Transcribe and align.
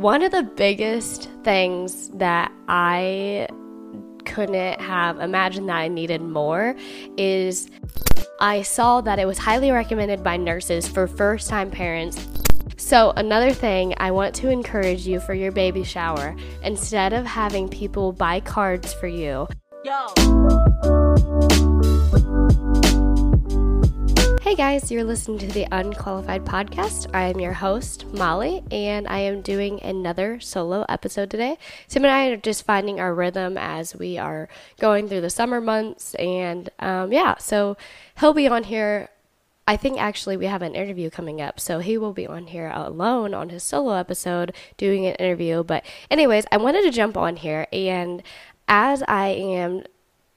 One 0.00 0.22
of 0.22 0.32
the 0.32 0.44
biggest 0.44 1.28
things 1.44 2.08
that 2.14 2.50
I 2.68 3.46
couldn't 4.24 4.80
have 4.80 5.20
imagined 5.20 5.68
that 5.68 5.76
I 5.76 5.88
needed 5.88 6.22
more 6.22 6.74
is 7.18 7.68
I 8.40 8.62
saw 8.62 9.02
that 9.02 9.18
it 9.18 9.26
was 9.26 9.36
highly 9.36 9.70
recommended 9.70 10.22
by 10.22 10.38
nurses 10.38 10.88
for 10.88 11.06
first 11.06 11.50
time 11.50 11.70
parents. 11.70 12.26
So, 12.78 13.12
another 13.14 13.52
thing 13.52 13.92
I 13.98 14.10
want 14.10 14.34
to 14.36 14.48
encourage 14.48 15.06
you 15.06 15.20
for 15.20 15.34
your 15.34 15.52
baby 15.52 15.84
shower, 15.84 16.34
instead 16.62 17.12
of 17.12 17.26
having 17.26 17.68
people 17.68 18.12
buy 18.12 18.40
cards 18.40 18.94
for 18.94 19.06
you, 19.06 19.48
Yo. 19.84 20.99
Hey 24.50 24.56
guys, 24.56 24.90
you're 24.90 25.04
listening 25.04 25.38
to 25.38 25.46
the 25.46 25.68
Unqualified 25.70 26.44
Podcast. 26.44 27.08
I 27.14 27.28
am 27.28 27.38
your 27.38 27.52
host, 27.52 28.04
Molly, 28.12 28.64
and 28.72 29.06
I 29.06 29.20
am 29.20 29.42
doing 29.42 29.80
another 29.80 30.40
solo 30.40 30.84
episode 30.88 31.30
today. 31.30 31.56
Tim 31.86 32.04
and 32.04 32.12
I 32.12 32.26
are 32.30 32.36
just 32.36 32.64
finding 32.64 32.98
our 32.98 33.14
rhythm 33.14 33.56
as 33.56 33.94
we 33.94 34.18
are 34.18 34.48
going 34.80 35.06
through 35.06 35.20
the 35.20 35.30
summer 35.30 35.60
months, 35.60 36.16
and 36.16 36.68
um, 36.80 37.12
yeah, 37.12 37.36
so 37.38 37.76
he'll 38.18 38.34
be 38.34 38.48
on 38.48 38.64
here. 38.64 39.10
I 39.68 39.76
think 39.76 40.00
actually 40.00 40.36
we 40.36 40.46
have 40.46 40.62
an 40.62 40.74
interview 40.74 41.10
coming 41.10 41.40
up, 41.40 41.60
so 41.60 41.78
he 41.78 41.96
will 41.96 42.12
be 42.12 42.26
on 42.26 42.48
here 42.48 42.72
alone 42.74 43.34
on 43.34 43.50
his 43.50 43.62
solo 43.62 43.92
episode 43.92 44.52
doing 44.76 45.06
an 45.06 45.14
interview. 45.14 45.62
But, 45.62 45.84
anyways, 46.10 46.44
I 46.50 46.56
wanted 46.56 46.82
to 46.82 46.90
jump 46.90 47.16
on 47.16 47.36
here, 47.36 47.68
and 47.72 48.20
as 48.66 49.04
I 49.06 49.28
am 49.28 49.84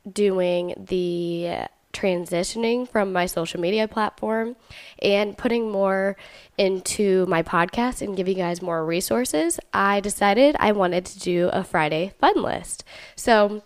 doing 0.08 0.76
the 0.78 1.66
transitioning 1.94 2.88
from 2.90 3.14
my 3.14 3.26
social 3.26 3.60
media 3.62 3.88
platform 3.88 4.56
and 5.02 5.38
putting 5.38 5.72
more 5.72 6.18
into 6.58 7.26
my 7.28 7.44
podcast 7.44 8.02
and 8.02 8.18
giving 8.18 8.38
you 8.38 8.44
guys 8.44 8.62
more 8.62 8.86
resources, 8.86 9.60
I 9.74 10.00
decided 10.00 10.56
I 10.60 10.72
wanted 10.72 11.06
to 11.06 11.20
do 11.20 11.50
a 11.54 11.64
Friday 11.64 12.14
fun 12.20 12.42
list. 12.42 12.84
So, 13.16 13.64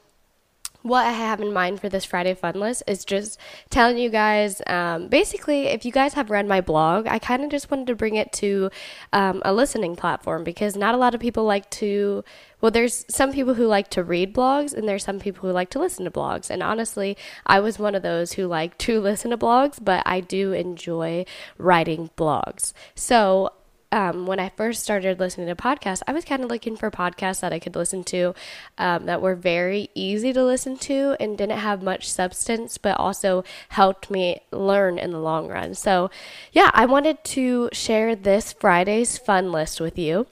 what 0.88 1.06
I 1.06 1.12
have 1.12 1.42
in 1.42 1.54
mind 1.54 1.80
for 1.82 1.90
this 1.90 2.06
Friday 2.06 2.34
fun 2.34 2.60
list 2.60 2.84
is 2.88 3.06
just 3.06 3.40
telling 3.70 3.98
you 3.98 4.10
guys 4.10 4.62
um, 4.68 5.08
basically, 5.08 5.68
if 5.68 5.86
you 5.86 5.92
guys 5.92 6.14
have 6.14 6.30
read 6.30 6.48
my 6.48 6.62
blog, 6.62 7.08
I 7.08 7.20
kind 7.20 7.44
of 7.44 7.50
just 7.50 7.70
wanted 7.70 7.88
to 7.88 7.96
bring 7.96 8.16
it 8.16 8.32
to 8.34 8.70
um, 9.14 9.42
a 9.46 9.54
listening 9.54 9.96
platform 9.96 10.44
because 10.44 10.76
not 10.76 10.96
a 10.96 10.98
lot 10.98 11.16
of 11.16 11.22
people 11.22 11.44
like 11.44 11.70
to. 11.72 12.24
Well, 12.60 12.72
there's 12.72 13.06
some 13.08 13.32
people 13.34 13.54
who 13.54 13.68
like 13.68 13.90
to 13.92 14.04
read 14.04 14.34
blogs, 14.34 14.74
and 14.74 14.88
there's 14.88 15.04
some 15.04 15.20
people 15.20 15.48
who 15.48 15.54
like 15.54 15.70
to 15.72 15.80
listen 15.80 16.06
to 16.06 16.12
blogs. 16.12 16.50
And 16.50 16.64
honestly, 16.64 17.16
I 17.46 17.60
was 17.60 17.78
one 17.78 17.94
of 17.94 18.02
those 18.02 18.34
who 18.34 18.48
like 18.48 18.78
to 18.80 19.00
listen 19.02 19.32
to 19.32 19.38
blogs, 19.38 19.78
but 19.84 20.02
I 20.06 20.22
do 20.22 20.54
enjoy 20.54 21.26
writing 21.58 22.10
blogs. 22.18 22.74
So 22.96 23.52
um, 23.92 24.26
when 24.26 24.40
I 24.40 24.50
first 24.50 24.84
started 24.84 25.20
listening 25.20 25.48
to 25.48 25.56
podcasts, 25.56 26.02
I 26.08 26.14
was 26.14 26.26
kind 26.26 26.44
of 26.44 26.50
looking 26.50 26.76
for 26.76 26.92
podcasts 26.92 27.40
that 27.40 27.54
I 27.54 27.60
could 27.60 27.76
listen 27.76 28.04
to 28.06 28.34
um, 28.78 29.06
that 29.06 29.22
were 29.22 29.36
very 29.36 29.90
easy 29.96 30.34
to 30.34 30.44
listen 30.44 30.78
to 30.80 31.16
and 31.20 31.38
didn't 31.38 31.60
have 31.60 31.82
much 31.82 32.12
substance, 32.12 32.78
but 32.78 33.00
also 33.00 33.44
helped 33.70 34.12
me 34.12 34.42
learn 34.52 34.98
in 34.98 35.12
the 35.12 35.20
long 35.20 35.48
run. 35.48 35.74
So, 35.74 36.10
yeah, 36.52 36.70
I 36.74 36.86
wanted 36.86 37.24
to 37.26 37.70
share 37.72 38.16
this 38.16 38.52
Friday's 38.52 39.18
fun 39.18 39.52
list 39.52 39.80
with 39.80 39.98
you. 39.98 40.28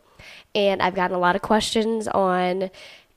And 0.53 0.81
I've 0.81 0.95
gotten 0.95 1.15
a 1.15 1.19
lot 1.19 1.35
of 1.35 1.41
questions 1.41 2.07
on 2.07 2.71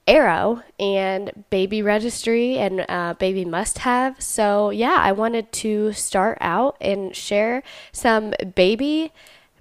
Arrow 0.06 0.62
and 0.80 1.44
baby 1.50 1.82
registry 1.82 2.58
and 2.58 2.86
uh, 2.88 3.14
baby 3.18 3.44
must 3.44 3.78
have. 3.78 4.20
So, 4.22 4.70
yeah, 4.70 4.96
I 4.98 5.12
wanted 5.12 5.52
to 5.52 5.92
start 5.92 6.38
out 6.40 6.76
and 6.80 7.14
share 7.14 7.62
some 7.92 8.34
baby 8.54 9.12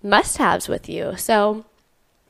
must 0.04 0.38
haves 0.38 0.68
with 0.68 0.88
you. 0.90 1.16
So 1.18 1.66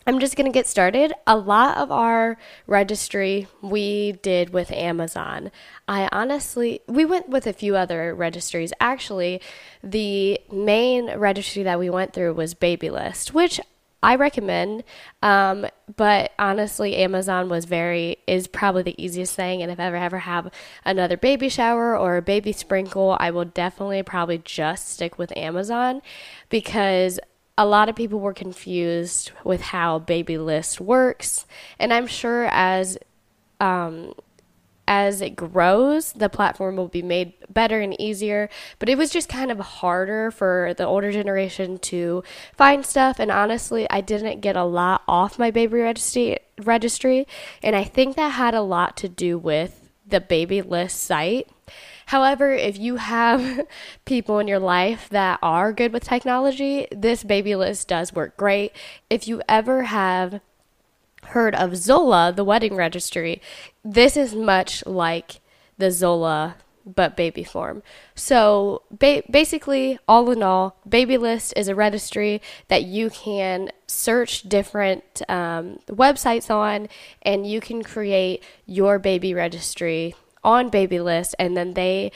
I'm 0.07 0.19
just 0.19 0.37
going 0.37 0.45
to 0.45 0.53
get 0.53 0.67
started. 0.67 1.11
A 1.27 1.35
lot 1.35 1.77
of 1.77 1.91
our 1.91 2.37
registry 2.65 3.47
we 3.61 4.13
did 4.13 4.51
with 4.51 4.71
Amazon. 4.71 5.51
I 5.85 6.07
honestly, 6.13 6.79
we 6.87 7.03
went 7.03 7.27
with 7.27 7.45
a 7.45 7.51
few 7.51 7.75
other 7.75 8.15
registries. 8.15 8.71
Actually, 8.79 9.41
the 9.83 10.39
main 10.49 11.13
registry 11.17 11.63
that 11.63 11.77
we 11.77 11.89
went 11.89 12.13
through 12.13 12.35
was 12.35 12.53
Babylist, 12.53 13.33
which 13.33 13.59
I 14.01 14.15
recommend. 14.15 14.85
Um, 15.21 15.67
but 15.97 16.31
honestly, 16.39 16.95
Amazon 16.95 17.49
was 17.49 17.65
very 17.65 18.17
is 18.27 18.47
probably 18.47 18.83
the 18.83 19.03
easiest 19.03 19.35
thing. 19.35 19.61
And 19.61 19.69
if 19.69 19.77
I 19.79 19.85
ever 19.87 19.97
ever 19.97 20.19
have 20.19 20.49
another 20.85 21.17
baby 21.17 21.49
shower 21.49 21.97
or 21.97 22.15
a 22.15 22.21
baby 22.21 22.53
sprinkle, 22.53 23.17
I 23.19 23.31
will 23.31 23.43
definitely 23.45 24.03
probably 24.03 24.37
just 24.37 24.87
stick 24.87 25.17
with 25.17 25.35
Amazon 25.35 26.01
because 26.49 27.19
a 27.57 27.65
lot 27.65 27.89
of 27.89 27.95
people 27.95 28.19
were 28.19 28.33
confused 28.33 29.31
with 29.43 29.61
how 29.61 29.99
baby 29.99 30.37
list 30.37 30.79
works. 30.79 31.45
And 31.79 31.91
i'm 31.91 32.07
sure 32.07 32.45
as 32.45 32.97
um, 33.59 34.13
as 34.87 35.19
it 35.19 35.35
grows 35.35 36.13
the 36.13 36.29
platform 36.29 36.77
will 36.77 36.87
be 36.87 37.01
made 37.01 37.33
better 37.49 37.79
and 37.79 37.99
easier. 37.99 38.49
But 38.79 38.89
it 38.89 38.97
was 38.97 39.09
just 39.09 39.27
kind 39.27 39.51
of 39.51 39.59
harder 39.59 40.31
for 40.31 40.73
the 40.77 40.85
older 40.85 41.11
generation 41.11 41.79
to 41.79 42.23
find 42.55 42.85
stuff. 42.85 43.19
And 43.19 43.31
honestly 43.31 43.89
i 43.89 44.01
didn't 44.01 44.41
get 44.41 44.55
a 44.55 44.63
lot 44.63 45.01
off 45.07 45.39
my 45.39 45.51
baby 45.51 45.77
registry 45.79 46.37
registry. 46.63 47.27
And 47.63 47.75
i 47.75 47.83
think 47.83 48.15
that 48.15 48.29
had 48.29 48.53
a 48.53 48.61
lot 48.61 48.95
to 48.97 49.09
do 49.09 49.37
with 49.37 49.89
the 50.05 50.21
baby 50.21 50.61
list 50.61 51.01
site 51.01 51.49
However, 52.07 52.53
if 52.53 52.77
you 52.77 52.95
have 52.95 53.67
people 54.05 54.39
in 54.39 54.47
your 54.47 54.59
life 54.59 55.09
that 55.09 55.39
are 55.41 55.73
good 55.73 55.91
with 55.91 56.05
technology, 56.05 56.87
this 56.89 57.23
baby 57.23 57.55
list 57.55 57.89
does 57.89 58.13
work 58.13 58.37
great. 58.37 58.71
If 59.09 59.27
you 59.27 59.41
ever 59.49 59.83
have 59.83 60.39
heard 61.23 61.53
of 61.53 61.75
Zola, 61.75 62.31
the 62.33 62.45
wedding 62.45 62.75
registry, 62.75 63.41
this 63.83 64.15
is 64.15 64.33
much 64.33 64.85
like 64.85 65.41
the 65.77 65.91
Zola 65.91 66.55
but 66.85 67.17
baby 67.17 67.43
form. 67.43 67.83
So 68.15 68.83
ba- 68.89 69.23
basically, 69.29 69.99
all 70.07 70.31
in 70.31 70.41
all, 70.41 70.77
Baby 70.87 71.17
List 71.17 71.53
is 71.57 71.67
a 71.67 71.75
registry 71.75 72.41
that 72.69 72.83
you 72.83 73.09
can 73.09 73.69
search 73.87 74.43
different 74.43 75.21
um, 75.27 75.79
websites 75.89 76.49
on, 76.49 76.87
and 77.21 77.45
you 77.45 77.59
can 77.59 77.83
create 77.83 78.41
your 78.65 78.99
baby 78.99 79.33
registry 79.33 80.15
on 80.43 80.69
baby 80.69 80.99
list 80.99 81.35
and 81.39 81.55
then 81.55 81.73
they 81.73 82.11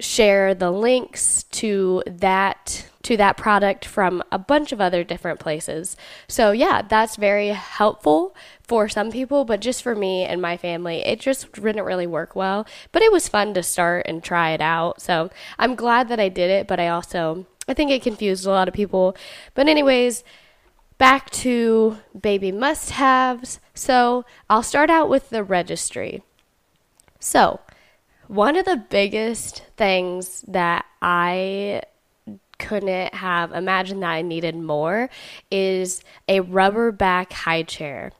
share 0.00 0.54
the 0.54 0.70
links 0.70 1.44
to 1.44 2.02
that 2.06 2.86
to 3.02 3.16
that 3.18 3.36
product 3.36 3.84
from 3.84 4.22
a 4.32 4.38
bunch 4.38 4.72
of 4.72 4.80
other 4.80 5.04
different 5.04 5.38
places. 5.38 5.94
So 6.26 6.52
yeah, 6.52 6.80
that's 6.82 7.16
very 7.16 7.48
helpful 7.48 8.34
for 8.62 8.88
some 8.88 9.12
people, 9.12 9.44
but 9.44 9.60
just 9.60 9.82
for 9.82 9.94
me 9.94 10.24
and 10.24 10.40
my 10.40 10.56
family, 10.56 11.00
it 11.00 11.20
just 11.20 11.52
didn't 11.52 11.84
really 11.84 12.06
work 12.06 12.34
well. 12.34 12.66
But 12.92 13.02
it 13.02 13.12
was 13.12 13.28
fun 13.28 13.52
to 13.54 13.62
start 13.62 14.06
and 14.08 14.24
try 14.24 14.52
it 14.52 14.62
out. 14.62 15.02
So 15.02 15.28
I'm 15.58 15.74
glad 15.74 16.08
that 16.08 16.18
I 16.18 16.30
did 16.30 16.50
it, 16.50 16.66
but 16.66 16.80
I 16.80 16.88
also 16.88 17.46
I 17.68 17.74
think 17.74 17.90
it 17.90 18.02
confused 18.02 18.46
a 18.46 18.50
lot 18.50 18.68
of 18.68 18.74
people. 18.74 19.16
But 19.54 19.68
anyways, 19.68 20.24
back 20.98 21.30
to 21.30 21.98
baby 22.18 22.52
must-haves. 22.52 23.60
So 23.74 24.24
I'll 24.48 24.62
start 24.62 24.90
out 24.90 25.08
with 25.08 25.30
the 25.30 25.44
registry. 25.44 26.22
So, 27.24 27.58
one 28.28 28.54
of 28.54 28.66
the 28.66 28.76
biggest 28.76 29.62
things 29.78 30.44
that 30.46 30.84
I 31.00 31.80
couldn't 32.58 33.14
have 33.14 33.50
imagined 33.52 34.02
that 34.02 34.10
I 34.10 34.20
needed 34.20 34.54
more 34.54 35.08
is 35.50 36.02
a 36.28 36.40
rubber 36.40 36.92
back 36.92 37.32
high 37.32 37.62
chair. 37.62 38.12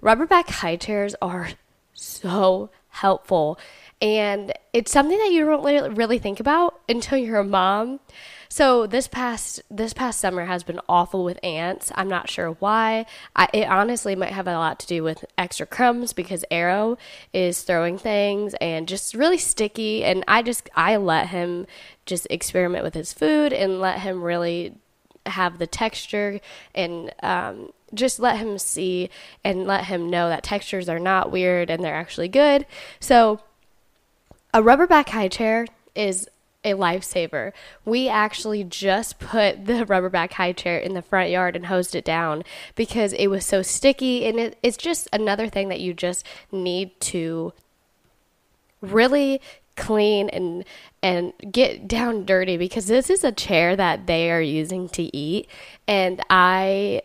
Rubber 0.00 0.26
back 0.26 0.50
high 0.50 0.74
chairs 0.74 1.14
are 1.22 1.50
so 1.94 2.70
helpful 2.88 3.60
and 4.02 4.52
it's 4.72 4.90
something 4.90 5.18
that 5.18 5.30
you 5.30 5.44
don't 5.44 5.94
really 5.94 6.18
think 6.18 6.40
about 6.40 6.80
until 6.88 7.16
you're 7.16 7.38
a 7.38 7.44
mom. 7.44 8.00
So 8.48 8.86
this 8.86 9.08
past 9.08 9.60
this 9.70 9.92
past 9.92 10.20
summer 10.20 10.46
has 10.46 10.62
been 10.62 10.80
awful 10.88 11.22
with 11.22 11.38
ants. 11.42 11.92
I'm 11.94 12.08
not 12.08 12.30
sure 12.30 12.52
why. 12.52 13.04
I, 13.36 13.48
it 13.52 13.68
honestly 13.68 14.16
might 14.16 14.32
have 14.32 14.48
a 14.48 14.54
lot 14.54 14.78
to 14.80 14.86
do 14.86 15.02
with 15.02 15.24
extra 15.36 15.66
crumbs 15.66 16.12
because 16.12 16.44
Arrow 16.50 16.96
is 17.32 17.62
throwing 17.62 17.98
things 17.98 18.54
and 18.60 18.88
just 18.88 19.14
really 19.14 19.38
sticky. 19.38 20.02
And 20.02 20.24
I 20.26 20.42
just 20.42 20.70
I 20.74 20.96
let 20.96 21.28
him 21.28 21.66
just 22.06 22.26
experiment 22.30 22.84
with 22.84 22.94
his 22.94 23.12
food 23.12 23.52
and 23.52 23.80
let 23.80 24.00
him 24.00 24.22
really 24.22 24.74
have 25.26 25.58
the 25.58 25.66
texture 25.66 26.40
and 26.74 27.12
um, 27.22 27.70
just 27.92 28.18
let 28.18 28.38
him 28.38 28.56
see 28.56 29.10
and 29.44 29.66
let 29.66 29.84
him 29.84 30.08
know 30.08 30.30
that 30.30 30.42
textures 30.42 30.88
are 30.88 30.98
not 30.98 31.30
weird 31.30 31.68
and 31.68 31.84
they're 31.84 31.94
actually 31.94 32.28
good. 32.28 32.64
So 32.98 33.40
a 34.54 34.62
rubber 34.62 34.86
back 34.86 35.10
high 35.10 35.28
chair 35.28 35.66
is 35.94 36.28
a 36.64 36.72
lifesaver. 36.72 37.52
We 37.84 38.08
actually 38.08 38.64
just 38.64 39.18
put 39.18 39.66
the 39.66 39.84
rubberback 39.86 40.32
high 40.32 40.52
chair 40.52 40.78
in 40.78 40.94
the 40.94 41.02
front 41.02 41.30
yard 41.30 41.56
and 41.56 41.66
hosed 41.66 41.94
it 41.94 42.04
down 42.04 42.42
because 42.74 43.12
it 43.12 43.28
was 43.28 43.46
so 43.46 43.62
sticky 43.62 44.26
and 44.26 44.38
it, 44.38 44.58
it's 44.62 44.76
just 44.76 45.08
another 45.12 45.48
thing 45.48 45.68
that 45.68 45.80
you 45.80 45.94
just 45.94 46.26
need 46.50 46.98
to 47.00 47.52
really 48.80 49.40
clean 49.76 50.28
and 50.30 50.64
and 51.02 51.32
get 51.52 51.86
down 51.86 52.24
dirty 52.24 52.56
because 52.56 52.88
this 52.88 53.08
is 53.08 53.22
a 53.22 53.30
chair 53.30 53.76
that 53.76 54.08
they 54.08 54.28
are 54.28 54.42
using 54.42 54.88
to 54.88 55.16
eat 55.16 55.48
and 55.86 56.20
I 56.28 57.02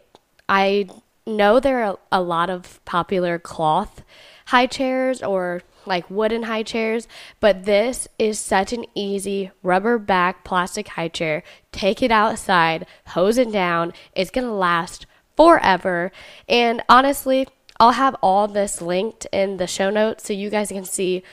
I 0.49 0.89
know 1.27 1.59
there 1.59 1.83
are 1.83 1.99
a 2.11 2.21
lot 2.21 2.49
of 2.49 2.83
popular 2.85 3.37
cloth 3.37 4.03
high 4.47 4.65
chairs 4.65 5.21
or 5.21 5.61
like 5.85 6.09
wooden 6.09 6.43
high 6.43 6.63
chairs, 6.63 7.07
but 7.39 7.65
this 7.65 8.07
is 8.17 8.39
such 8.39 8.73
an 8.73 8.85
easy 8.95 9.51
rubber 9.61 9.97
back 9.97 10.43
plastic 10.43 10.89
high 10.89 11.07
chair. 11.07 11.43
Take 11.71 12.01
it 12.01 12.11
outside, 12.11 12.85
hose 13.07 13.37
it 13.37 13.51
down. 13.51 13.93
It's 14.15 14.31
going 14.31 14.47
to 14.47 14.53
last 14.53 15.05
forever. 15.35 16.11
And 16.47 16.81
honestly, 16.89 17.47
I'll 17.79 17.91
have 17.91 18.15
all 18.21 18.47
this 18.47 18.81
linked 18.81 19.25
in 19.31 19.57
the 19.57 19.67
show 19.67 19.89
notes 19.89 20.25
so 20.25 20.33
you 20.33 20.49
guys 20.49 20.69
can 20.69 20.85
see 20.85 21.23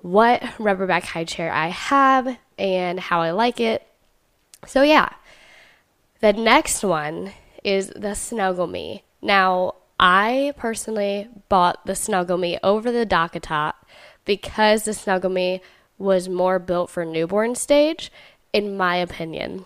what 0.00 0.42
rubber 0.58 0.86
back 0.86 1.04
high 1.04 1.24
chair 1.24 1.52
I 1.52 1.68
have 1.68 2.38
and 2.58 2.98
how 3.00 3.20
I 3.20 3.30
like 3.30 3.60
it. 3.60 3.86
So, 4.66 4.82
yeah, 4.82 5.08
the 6.20 6.32
next 6.32 6.84
one 6.84 7.32
is 7.64 7.92
the 7.96 8.14
Snuggle 8.14 8.66
Me. 8.68 9.04
Now, 9.20 9.74
I 10.04 10.52
personally 10.56 11.28
bought 11.48 11.86
the 11.86 11.94
Snuggle 11.94 12.36
Me 12.36 12.58
over 12.64 12.90
the 12.90 13.06
DockATot 13.06 13.74
because 14.24 14.82
the 14.82 14.94
Snuggle 14.94 15.30
Me 15.30 15.62
was 15.96 16.28
more 16.28 16.58
built 16.58 16.90
for 16.90 17.04
newborn 17.04 17.54
stage, 17.54 18.10
in 18.52 18.76
my 18.76 18.96
opinion. 18.96 19.64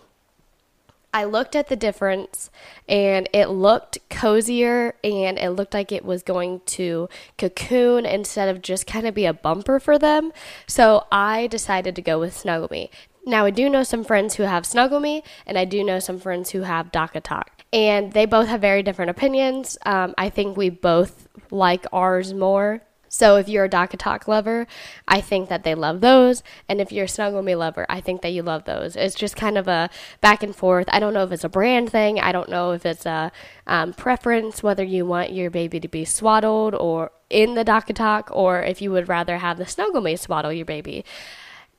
I 1.14 1.24
looked 1.24 1.56
at 1.56 1.68
the 1.68 1.76
difference 1.76 2.50
and 2.86 3.30
it 3.32 3.46
looked 3.46 3.96
cozier 4.10 4.96
and 5.02 5.38
it 5.38 5.52
looked 5.52 5.72
like 5.72 5.90
it 5.90 6.04
was 6.04 6.22
going 6.22 6.60
to 6.66 7.08
cocoon 7.38 8.04
instead 8.04 8.50
of 8.50 8.60
just 8.60 8.86
kind 8.86 9.06
of 9.06 9.14
be 9.14 9.24
a 9.24 9.32
bumper 9.32 9.80
for 9.80 9.98
them. 9.98 10.34
So 10.66 11.06
I 11.10 11.46
decided 11.46 11.96
to 11.96 12.02
go 12.02 12.18
with 12.18 12.36
Snuggle 12.36 12.68
Me. 12.70 12.90
Now, 13.26 13.44
I 13.44 13.50
do 13.50 13.68
know 13.68 13.82
some 13.82 14.04
friends 14.04 14.36
who 14.36 14.44
have 14.44 14.64
Snuggle 14.64 15.00
Me 15.00 15.22
and 15.44 15.58
I 15.58 15.64
do 15.64 15.82
know 15.82 15.98
some 15.98 16.18
friends 16.18 16.50
who 16.50 16.62
have 16.62 16.92
DockATot. 16.92 17.48
And 17.72 18.12
they 18.12 18.24
both 18.24 18.46
have 18.46 18.60
very 18.60 18.82
different 18.82 19.10
opinions. 19.10 19.76
Um, 19.84 20.14
I 20.16 20.30
think 20.30 20.56
we 20.56 20.70
both 20.70 21.28
like 21.50 21.86
ours 21.92 22.32
more 22.32 22.82
so 23.08 23.36
if 23.36 23.48
you're 23.48 23.64
a 23.64 23.68
DockATot 23.68 24.28
lover, 24.28 24.66
I 25.06 25.20
think 25.20 25.48
that 25.48 25.64
they 25.64 25.74
love 25.74 26.00
those. 26.00 26.42
And 26.68 26.80
if 26.80 26.92
you're 26.92 27.04
a 27.04 27.08
Snuggle 27.08 27.42
Me 27.42 27.54
lover, 27.54 27.86
I 27.88 28.00
think 28.00 28.22
that 28.22 28.30
you 28.30 28.42
love 28.42 28.64
those. 28.64 28.96
It's 28.96 29.14
just 29.14 29.36
kind 29.36 29.56
of 29.56 29.68
a 29.68 29.88
back 30.20 30.42
and 30.42 30.54
forth. 30.54 30.86
I 30.90 31.00
don't 31.00 31.14
know 31.14 31.24
if 31.24 31.32
it's 31.32 31.44
a 31.44 31.48
brand 31.48 31.90
thing. 31.90 32.20
I 32.20 32.32
don't 32.32 32.50
know 32.50 32.72
if 32.72 32.84
it's 32.84 33.06
a 33.06 33.32
um, 33.66 33.92
preference, 33.92 34.62
whether 34.62 34.84
you 34.84 35.06
want 35.06 35.32
your 35.32 35.50
baby 35.50 35.80
to 35.80 35.88
be 35.88 36.04
swaddled 36.04 36.74
or 36.74 37.12
in 37.30 37.54
the 37.54 37.64
DockATot, 37.64 38.28
or 38.30 38.60
if 38.62 38.82
you 38.82 38.90
would 38.90 39.08
rather 39.08 39.38
have 39.38 39.56
the 39.56 39.66
Snuggle 39.66 40.00
Me 40.00 40.16
swaddle 40.16 40.52
your 40.52 40.66
baby. 40.66 41.04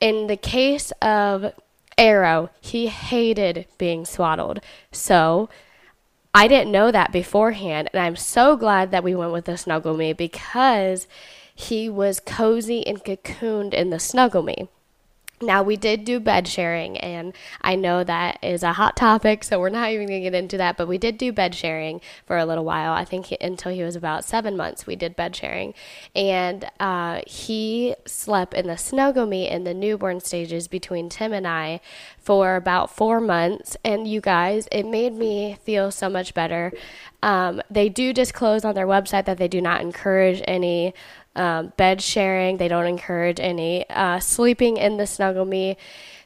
In 0.00 0.26
the 0.28 0.36
case 0.36 0.92
of 1.02 1.52
Arrow, 1.96 2.50
he 2.60 2.86
hated 2.86 3.66
being 3.78 4.04
swaddled. 4.04 4.60
So 4.92 5.48
I 6.32 6.46
didn't 6.46 6.70
know 6.70 6.92
that 6.92 7.10
beforehand, 7.10 7.90
and 7.92 8.00
I'm 8.00 8.16
so 8.16 8.56
glad 8.56 8.90
that 8.92 9.02
we 9.02 9.14
went 9.14 9.32
with 9.32 9.46
the 9.46 9.56
Snuggle 9.56 9.96
Me 9.96 10.12
because 10.12 11.08
he 11.52 11.88
was 11.88 12.20
cozy 12.20 12.86
and 12.86 13.02
cocooned 13.02 13.74
in 13.74 13.90
the 13.90 13.98
Snuggle 13.98 14.42
Me. 14.42 14.68
Now, 15.40 15.62
we 15.62 15.76
did 15.76 16.04
do 16.04 16.18
bed 16.18 16.48
sharing, 16.48 16.96
and 16.98 17.32
I 17.60 17.76
know 17.76 18.02
that 18.02 18.38
is 18.42 18.62
a 18.62 18.72
hot 18.72 18.96
topic, 18.96 19.44
so 19.44 19.60
we're 19.60 19.68
not 19.68 19.90
even 19.90 20.08
going 20.08 20.22
to 20.22 20.30
get 20.30 20.34
into 20.34 20.56
that, 20.56 20.76
but 20.76 20.88
we 20.88 20.98
did 20.98 21.16
do 21.16 21.32
bed 21.32 21.54
sharing 21.54 22.00
for 22.26 22.36
a 22.36 22.44
little 22.44 22.64
while. 22.64 22.92
I 22.92 23.04
think 23.04 23.34
until 23.40 23.72
he 23.72 23.82
was 23.82 23.94
about 23.94 24.24
seven 24.24 24.56
months, 24.56 24.86
we 24.86 24.96
did 24.96 25.14
bed 25.14 25.36
sharing. 25.36 25.74
And 26.14 26.68
uh, 26.80 27.20
he 27.26 27.94
slept 28.04 28.54
in 28.54 28.66
the 28.66 28.76
snuggle 28.76 29.28
in 29.32 29.64
the 29.64 29.74
newborn 29.74 30.20
stages 30.20 30.68
between 30.68 31.08
Tim 31.08 31.32
and 31.32 31.46
I 31.46 31.80
for 32.18 32.56
about 32.56 32.90
four 32.90 33.20
months. 33.20 33.76
And 33.84 34.08
you 34.08 34.20
guys, 34.20 34.68
it 34.72 34.86
made 34.86 35.14
me 35.14 35.56
feel 35.62 35.90
so 35.90 36.08
much 36.08 36.34
better. 36.34 36.72
Um, 37.22 37.62
they 37.70 37.88
do 37.88 38.12
disclose 38.12 38.64
on 38.64 38.74
their 38.74 38.86
website 38.86 39.24
that 39.24 39.38
they 39.38 39.48
do 39.48 39.60
not 39.60 39.80
encourage 39.80 40.42
any 40.46 40.94
um, 41.38 41.72
bed 41.76 42.02
sharing. 42.02 42.56
They 42.56 42.68
don't 42.68 42.86
encourage 42.86 43.40
any 43.40 43.88
uh, 43.88 44.20
sleeping 44.20 44.76
in 44.76 44.96
the 44.96 45.06
snuggle 45.06 45.44
me. 45.44 45.76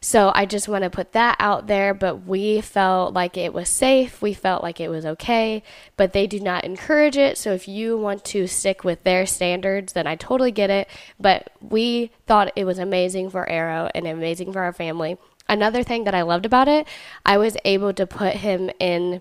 So 0.00 0.32
I 0.34 0.46
just 0.46 0.66
want 0.66 0.82
to 0.82 0.90
put 0.90 1.12
that 1.12 1.36
out 1.38 1.68
there. 1.68 1.94
But 1.94 2.26
we 2.26 2.60
felt 2.60 3.14
like 3.14 3.36
it 3.36 3.52
was 3.52 3.68
safe. 3.68 4.20
We 4.20 4.34
felt 4.34 4.62
like 4.62 4.80
it 4.80 4.88
was 4.88 5.06
okay. 5.06 5.62
But 5.96 6.12
they 6.12 6.26
do 6.26 6.40
not 6.40 6.64
encourage 6.64 7.16
it. 7.16 7.38
So 7.38 7.52
if 7.52 7.68
you 7.68 7.96
want 7.96 8.24
to 8.26 8.46
stick 8.46 8.82
with 8.82 9.04
their 9.04 9.26
standards, 9.26 9.92
then 9.92 10.06
I 10.06 10.16
totally 10.16 10.50
get 10.50 10.70
it. 10.70 10.88
But 11.20 11.50
we 11.60 12.10
thought 12.26 12.52
it 12.56 12.64
was 12.64 12.78
amazing 12.78 13.30
for 13.30 13.48
Arrow 13.48 13.90
and 13.94 14.06
amazing 14.06 14.52
for 14.52 14.62
our 14.62 14.72
family. 14.72 15.18
Another 15.48 15.82
thing 15.82 16.04
that 16.04 16.14
I 16.14 16.22
loved 16.22 16.46
about 16.46 16.68
it, 16.68 16.86
I 17.26 17.36
was 17.36 17.56
able 17.64 17.92
to 17.94 18.06
put 18.06 18.36
him 18.36 18.70
in 18.80 19.20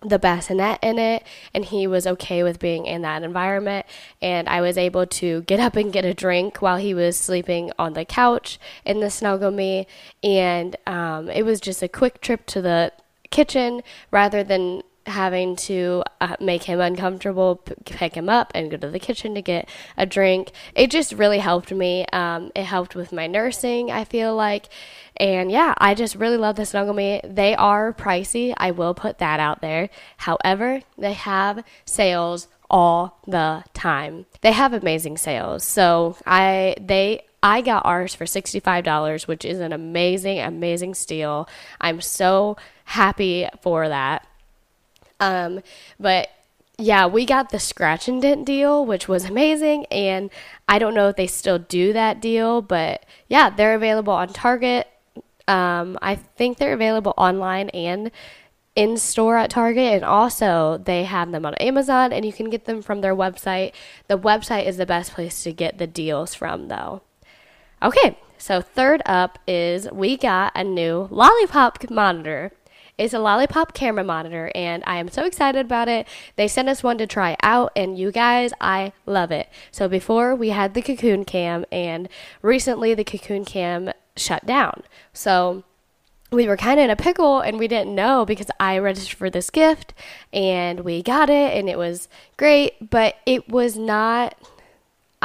the 0.00 0.18
bassinet 0.18 0.78
in 0.82 0.98
it 0.98 1.22
and 1.54 1.64
he 1.64 1.86
was 1.86 2.06
okay 2.06 2.42
with 2.42 2.58
being 2.58 2.84
in 2.86 3.02
that 3.02 3.22
environment. 3.22 3.86
And 4.20 4.48
i 4.48 4.60
was 4.60 4.76
able 4.76 5.06
to 5.06 5.42
get 5.42 5.60
up 5.60 5.76
and 5.76 5.92
get 5.92 6.04
a 6.04 6.14
drink 6.14 6.60
while 6.60 6.76
he 6.76 6.94
was 6.94 7.16
sleeping 7.16 7.72
on 7.78 7.94
the 7.94 8.04
couch 8.04 8.58
in 8.84 9.00
the 9.00 9.10
snuggle 9.10 9.50
me 9.50 9.86
and 10.22 10.76
um, 10.86 11.28
it 11.30 11.44
was 11.44 11.60
just 11.60 11.82
a 11.82 11.88
quick 11.88 12.20
trip 12.20 12.46
to 12.46 12.60
the 12.60 12.92
kitchen 13.30 13.82
rather 14.10 14.44
than 14.44 14.82
having 15.06 15.56
to 15.56 16.02
uh, 16.20 16.36
make 16.40 16.64
him 16.64 16.80
uncomfortable, 16.80 17.56
pick 17.84 18.14
him 18.14 18.28
up, 18.28 18.52
and 18.54 18.70
go 18.70 18.76
to 18.76 18.88
the 18.88 18.98
kitchen 18.98 19.34
to 19.34 19.42
get 19.42 19.68
a 19.96 20.06
drink. 20.06 20.50
It 20.74 20.90
just 20.90 21.12
really 21.12 21.38
helped 21.38 21.72
me. 21.72 22.06
Um, 22.12 22.50
it 22.54 22.64
helped 22.64 22.94
with 22.94 23.12
my 23.12 23.26
nursing, 23.26 23.90
I 23.90 24.04
feel 24.04 24.34
like. 24.34 24.68
And 25.16 25.50
yeah, 25.50 25.74
I 25.78 25.94
just 25.94 26.16
really 26.16 26.36
love 26.36 26.56
the 26.56 26.66
Snuggle 26.66 26.94
Me. 26.94 27.20
They 27.22 27.54
are 27.54 27.92
pricey. 27.92 28.54
I 28.56 28.70
will 28.70 28.94
put 28.94 29.18
that 29.18 29.40
out 29.40 29.60
there. 29.60 29.90
However, 30.16 30.80
they 30.98 31.12
have 31.12 31.64
sales 31.84 32.48
all 32.70 33.20
the 33.26 33.62
time. 33.74 34.26
They 34.40 34.52
have 34.52 34.72
amazing 34.72 35.16
sales. 35.18 35.64
So 35.64 36.16
I 36.26 36.74
they 36.80 37.22
I 37.42 37.60
got 37.60 37.84
ours 37.84 38.14
for 38.14 38.24
$65, 38.24 39.28
which 39.28 39.44
is 39.44 39.60
an 39.60 39.72
amazing 39.72 40.40
amazing 40.40 40.94
steal. 40.94 41.48
I'm 41.80 42.00
so 42.00 42.56
happy 42.84 43.46
for 43.62 43.88
that. 43.88 44.26
Um, 45.20 45.60
but 45.98 46.28
yeah, 46.78 47.06
we 47.06 47.24
got 47.24 47.50
the 47.50 47.60
scratch 47.60 48.08
and 48.08 48.20
dent 48.20 48.44
deal, 48.46 48.84
which 48.84 49.08
was 49.08 49.24
amazing. 49.24 49.86
And 49.86 50.30
I 50.68 50.78
don't 50.78 50.94
know 50.94 51.08
if 51.08 51.16
they 51.16 51.26
still 51.26 51.58
do 51.58 51.92
that 51.92 52.20
deal, 52.20 52.62
but 52.62 53.04
yeah, 53.28 53.50
they're 53.50 53.74
available 53.74 54.12
on 54.12 54.28
Target. 54.28 54.88
Um, 55.46 55.98
I 56.02 56.16
think 56.16 56.58
they're 56.58 56.72
available 56.72 57.14
online 57.16 57.68
and 57.70 58.10
in 58.74 58.96
store 58.96 59.36
at 59.36 59.50
Target, 59.50 59.94
and 59.94 60.04
also 60.04 60.78
they 60.84 61.04
have 61.04 61.30
them 61.30 61.46
on 61.46 61.54
Amazon, 61.54 62.12
and 62.12 62.24
you 62.24 62.32
can 62.32 62.50
get 62.50 62.64
them 62.64 62.82
from 62.82 63.00
their 63.02 63.14
website. 63.14 63.72
The 64.08 64.18
website 64.18 64.66
is 64.66 64.78
the 64.78 64.86
best 64.86 65.12
place 65.12 65.44
to 65.44 65.52
get 65.52 65.78
the 65.78 65.86
deals 65.86 66.34
from, 66.34 66.68
though. 66.68 67.02
Okay, 67.82 68.18
so 68.36 68.60
third 68.60 69.00
up 69.06 69.38
is 69.46 69.88
we 69.92 70.16
got 70.16 70.52
a 70.56 70.64
new 70.64 71.06
lollipop 71.10 71.88
monitor. 71.88 72.50
It's 72.96 73.14
a 73.14 73.18
Lollipop 73.18 73.74
camera 73.74 74.04
monitor, 74.04 74.52
and 74.54 74.84
I 74.86 74.98
am 74.98 75.08
so 75.08 75.24
excited 75.24 75.66
about 75.66 75.88
it. 75.88 76.06
They 76.36 76.46
sent 76.46 76.68
us 76.68 76.84
one 76.84 76.96
to 76.98 77.06
try 77.06 77.36
out, 77.42 77.72
and 77.74 77.98
you 77.98 78.12
guys, 78.12 78.52
I 78.60 78.92
love 79.04 79.32
it. 79.32 79.48
So 79.72 79.88
before 79.88 80.34
we 80.36 80.50
had 80.50 80.74
the 80.74 80.82
Cocoon 80.82 81.24
Cam, 81.24 81.64
and 81.72 82.08
recently 82.40 82.94
the 82.94 83.02
Cocoon 83.02 83.44
Cam 83.44 83.90
shut 84.16 84.46
down. 84.46 84.82
So 85.12 85.64
we 86.30 86.46
were 86.46 86.56
kind 86.56 86.78
of 86.78 86.84
in 86.84 86.90
a 86.90 86.96
pickle 86.96 87.40
and 87.40 87.58
we 87.58 87.68
didn't 87.68 87.94
know 87.94 88.24
because 88.24 88.48
I 88.58 88.78
registered 88.78 89.16
for 89.16 89.30
this 89.30 89.50
gift 89.50 89.94
and 90.32 90.80
we 90.80 91.02
got 91.02 91.30
it 91.30 91.56
and 91.56 91.68
it 91.68 91.78
was 91.78 92.08
great, 92.36 92.90
but 92.90 93.16
it 93.24 93.48
was 93.48 93.76
not 93.76 94.34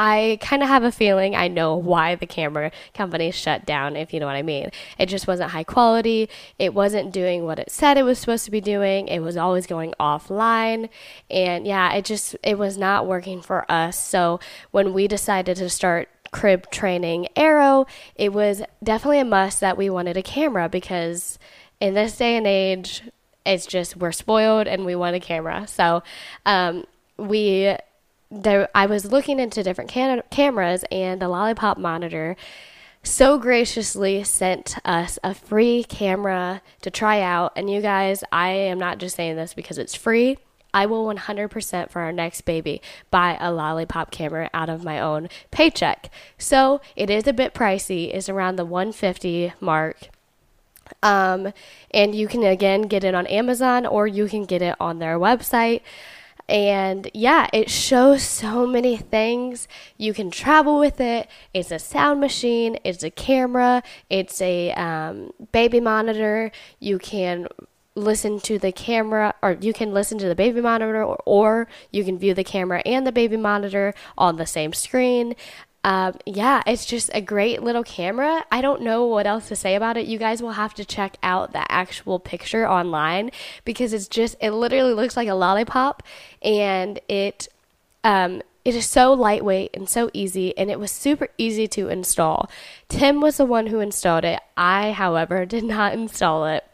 I 0.01 0.38
kind 0.39 0.63
of 0.63 0.70
have 0.70 0.86
a 0.86 0.94
feeling 0.94 1.36
I 1.36 1.50
know 1.50 1.75
why 1.75 2.15
the 2.15 2.25
camera 2.25 2.72
company 2.94 3.32
shut 3.32 3.65
down, 3.65 3.98
if 3.98 4.13
you 4.13 4.22
know 4.22 4.27
what 4.27 4.38
I 4.38 4.44
mean. 4.44 4.72
It 4.98 5.08
just 5.08 5.27
wasn't 5.27 5.51
high 5.51 5.65
quality. 5.65 6.29
It 6.58 6.74
wasn't 6.74 7.12
doing 7.12 7.44
what 7.44 7.60
it 7.60 7.70
said 7.70 7.98
it 7.98 8.03
was 8.03 8.18
supposed 8.18 8.46
to 8.46 8.51
be 8.51 8.62
doing. 8.62 9.10
It 9.10 9.20
was 9.20 9.36
always 9.36 9.68
going 9.68 9.94
offline. 10.00 10.88
And 11.29 11.68
yeah, 11.68 11.91
it 11.91 12.06
just, 12.06 12.38
it 12.44 12.58
was 12.58 12.77
not 12.77 13.08
working 13.08 13.41
for 13.41 13.70
us. 13.70 14.00
So 14.00 14.39
when 14.72 14.94
we 14.94 15.06
decided 15.06 15.58
to 15.58 15.70
start 15.70 16.08
crib 16.32 16.72
training 16.72 17.27
Arrow, 17.36 17.86
it 18.15 18.32
was 18.32 18.62
definitely 18.82 19.20
a 19.20 19.25
must 19.25 19.60
that 19.60 19.75
we 19.75 19.89
wanted 19.89 20.15
a 20.15 20.24
camera 20.24 20.70
because 20.70 21.38
in 21.82 21.94
this 21.94 22.15
day 22.15 22.38
and 22.38 22.48
age, 22.48 23.03
it's 23.46 23.65
just 23.65 23.98
we're 23.98 24.13
spoiled 24.13 24.65
and 24.65 24.86
we 24.86 24.96
want 24.96 25.18
a 25.18 25.20
camera. 25.20 25.68
So 25.68 26.03
um, 26.46 26.86
we 27.18 27.75
there, 28.32 28.70
I 28.76 28.86
was 28.86 29.12
looking 29.12 29.40
into 29.40 29.64
different 29.64 29.90
cam- 29.90 30.22
cameras, 30.30 30.84
and 30.92 31.22
the 31.22 31.28
Lollipop 31.28 31.78
Monitor 31.78 32.36
so 33.02 33.38
graciously 33.38 34.24
sent 34.24 34.76
us 34.86 35.18
a 35.24 35.34
free 35.34 35.84
camera 35.84 36.62
to 36.82 36.92
try 36.92 37.22
out. 37.22 37.54
And 37.56 37.70
you 37.70 37.82
guys, 37.82 38.24
I 38.32 38.50
am 38.50 38.78
not 38.78 38.98
just 38.98 39.16
saying 39.16 39.38
this 39.38 39.54
because 39.54 39.78
it's 39.78 39.96
free. 39.96 40.38
I 40.74 40.86
will 40.86 41.06
100% 41.06 41.90
for 41.90 42.02
our 42.02 42.12
next 42.12 42.42
baby 42.42 42.82
buy 43.10 43.38
a 43.40 43.52
lollipop 43.52 44.12
camera 44.12 44.50
out 44.54 44.70
of 44.70 44.84
my 44.84 45.00
own 45.00 45.30
paycheck. 45.50 46.12
So 46.38 46.82
it 46.96 47.10
is 47.10 47.26
a 47.26 47.34
bit 47.34 47.54
pricey. 47.54 48.14
It's 48.14 48.30
around 48.30 48.58
the 48.58 48.66
150 48.66 49.54
mark. 49.60 50.10
Um, 51.02 51.54
and 51.92 52.14
you 52.14 52.28
can 52.28 52.44
again 52.44 52.84
get 52.84 53.04
it 53.04 53.16
on 53.16 53.28
Amazon 53.28 53.86
or 53.86 54.08
you 54.08 54.28
can 54.28 54.46
get 54.46 54.62
it 54.62 54.76
on 54.80 55.00
their 55.00 55.18
website. 55.18 55.82
And 56.50 57.10
yeah, 57.13 57.48
it 57.53 57.70
shows 57.70 58.24
so 58.24 58.65
many 58.65 58.98
things. 58.98 59.68
You 59.98 60.13
can 60.13 60.32
travel 60.32 60.79
with 60.79 61.00
it. 61.00 61.29
It's 61.53 61.72
a 61.72 61.79
sound 61.79 62.20
machine, 62.20 62.79
it's 62.84 63.03
a 63.03 63.12
camera, 63.12 63.84
it's 64.10 64.41
a 64.41 64.72
um, 64.74 65.32
baby 65.51 65.79
monitor. 65.79 66.51
You 66.79 66.98
can 66.98 67.48
listen 67.96 68.39
to 68.39 68.58
the 68.58 68.72
camera 68.72 69.34
or 69.41 69.58
you 69.60 69.74
can 69.74 69.94
listen 69.94 70.18
to 70.18 70.27
the 70.27 70.36
baby 70.36 70.62
monitor 70.62 71.03
or, 71.03 71.22
or 71.25 71.68
you 71.91 72.03
can 72.03 72.18
view 72.18 72.34
the 72.34 72.44
camera 72.44 72.82
and 72.86 73.06
the 73.06 73.12
baby 73.12 73.38
monitor 73.38 73.94
on 74.18 74.38
the 74.38 74.46
same 74.46 74.74
screen 74.74 75.36
um, 75.84 76.18
yeah, 76.26 76.62
it's 76.68 76.86
just 76.86 77.10
a 77.14 77.22
great 77.22 77.64
little 77.64 77.84
camera. 77.84 78.44
I 78.52 78.62
don't 78.62 78.82
know 78.82 79.06
what 79.06 79.26
else 79.26 79.48
to 79.48 79.56
say 79.56 79.76
about 79.76 79.96
it. 79.98 80.08
You 80.08 80.18
guys 80.18 80.42
will 80.42 80.52
have 80.52 80.74
to 80.76 80.86
check 80.86 81.18
out 81.24 81.54
the 81.54 81.72
actual 81.72 82.20
picture 82.20 82.68
online 82.68 83.32
because 83.64 83.94
it's 83.94 84.08
just, 84.08 84.36
it 84.42 84.52
literally 84.52 84.94
looks 84.94 85.16
like 85.16 85.30
a 85.30 85.34
lollipop 85.34 86.04
and 86.42 87.00
it, 87.08 87.48
um, 88.04 88.42
it 88.66 88.76
is 88.76 88.86
so 88.86 89.14
lightweight 89.14 89.72
and 89.74 89.90
so 89.90 90.12
easy, 90.14 90.56
and 90.58 90.70
it 90.70 90.80
was 90.80 90.92
super 90.92 91.30
easy 91.38 91.68
to 91.70 91.88
install. 91.88 92.52
Tim 92.88 93.22
was 93.22 93.38
the 93.38 93.46
one 93.46 93.68
who 93.68 93.80
installed 93.80 94.26
it. 94.26 94.40
I, 94.58 94.92
however, 94.92 95.46
did 95.48 95.64
not 95.64 95.94
install 95.94 96.46
it. 96.46 96.69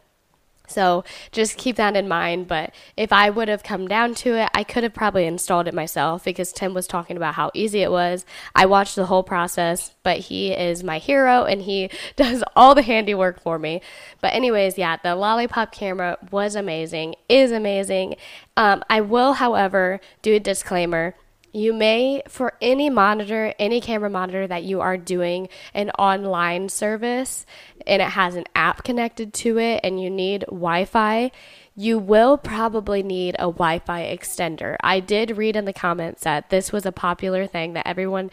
So 0.66 1.04
just 1.32 1.56
keep 1.56 1.76
that 1.76 1.96
in 1.96 2.08
mind. 2.08 2.48
But 2.48 2.74
if 2.96 3.12
I 3.12 3.30
would 3.30 3.48
have 3.48 3.62
come 3.62 3.88
down 3.88 4.14
to 4.16 4.34
it, 4.34 4.48
I 4.54 4.64
could 4.64 4.82
have 4.82 4.94
probably 4.94 5.26
installed 5.26 5.68
it 5.68 5.74
myself 5.74 6.24
because 6.24 6.52
Tim 6.52 6.74
was 6.74 6.86
talking 6.86 7.16
about 7.16 7.34
how 7.34 7.50
easy 7.54 7.80
it 7.82 7.90
was. 7.90 8.24
I 8.54 8.66
watched 8.66 8.96
the 8.96 9.06
whole 9.06 9.22
process, 9.22 9.94
but 10.02 10.18
he 10.18 10.52
is 10.52 10.82
my 10.82 10.98
hero 10.98 11.44
and 11.44 11.62
he 11.62 11.90
does 12.16 12.42
all 12.54 12.74
the 12.74 12.82
handiwork 12.82 13.40
for 13.40 13.58
me. 13.58 13.80
But, 14.20 14.34
anyways, 14.34 14.78
yeah, 14.78 14.96
the 15.02 15.14
Lollipop 15.14 15.72
camera 15.72 16.18
was 16.30 16.54
amazing, 16.54 17.16
is 17.28 17.52
amazing. 17.52 18.16
Um, 18.56 18.82
I 18.88 19.00
will, 19.00 19.34
however, 19.34 20.00
do 20.22 20.34
a 20.34 20.40
disclaimer 20.40 21.14
you 21.56 21.72
may, 21.72 22.22
for 22.28 22.52
any 22.60 22.90
monitor, 22.90 23.54
any 23.58 23.80
camera 23.80 24.10
monitor 24.10 24.46
that 24.46 24.64
you 24.64 24.80
are 24.82 24.98
doing 24.98 25.48
an 25.72 25.90
online 25.92 26.68
service 26.68 27.46
and 27.86 28.02
it 28.02 28.10
has 28.10 28.34
an 28.34 28.44
app 28.54 28.84
connected 28.84 29.32
to 29.32 29.58
it 29.58 29.80
and 29.82 30.00
you 30.00 30.10
need 30.10 30.42
Wi 30.48 30.84
Fi, 30.84 31.30
you 31.74 31.98
will 31.98 32.36
probably 32.36 33.02
need 33.02 33.36
a 33.36 33.50
Wi 33.50 33.78
Fi 33.78 34.02
extender. 34.02 34.76
I 34.82 35.00
did 35.00 35.38
read 35.38 35.56
in 35.56 35.64
the 35.64 35.72
comments 35.72 36.24
that 36.24 36.50
this 36.50 36.72
was 36.72 36.84
a 36.84 36.92
popular 36.92 37.46
thing 37.46 37.72
that 37.72 37.86
everyone, 37.86 38.30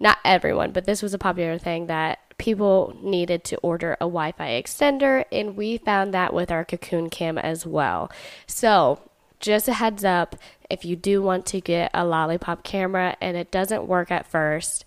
not 0.00 0.18
everyone, 0.24 0.72
but 0.72 0.86
this 0.86 1.02
was 1.02 1.12
a 1.12 1.18
popular 1.18 1.58
thing 1.58 1.86
that 1.86 2.18
people 2.38 2.96
needed 3.02 3.44
to 3.44 3.56
order 3.58 3.92
a 3.94 4.04
Wi 4.04 4.32
Fi 4.32 4.62
extender, 4.62 5.24
and 5.30 5.56
we 5.56 5.76
found 5.76 6.14
that 6.14 6.32
with 6.32 6.50
our 6.50 6.64
Cocoon 6.64 7.10
Cam 7.10 7.36
as 7.36 7.66
well. 7.66 8.10
So, 8.46 9.00
just 9.40 9.68
a 9.68 9.74
heads 9.74 10.04
up 10.04 10.36
if 10.70 10.84
you 10.84 10.96
do 10.96 11.22
want 11.22 11.46
to 11.46 11.60
get 11.60 11.90
a 11.94 12.04
lollipop 12.04 12.62
camera 12.62 13.16
and 13.20 13.36
it 13.36 13.50
doesn't 13.50 13.86
work 13.86 14.10
at 14.10 14.26
first, 14.26 14.84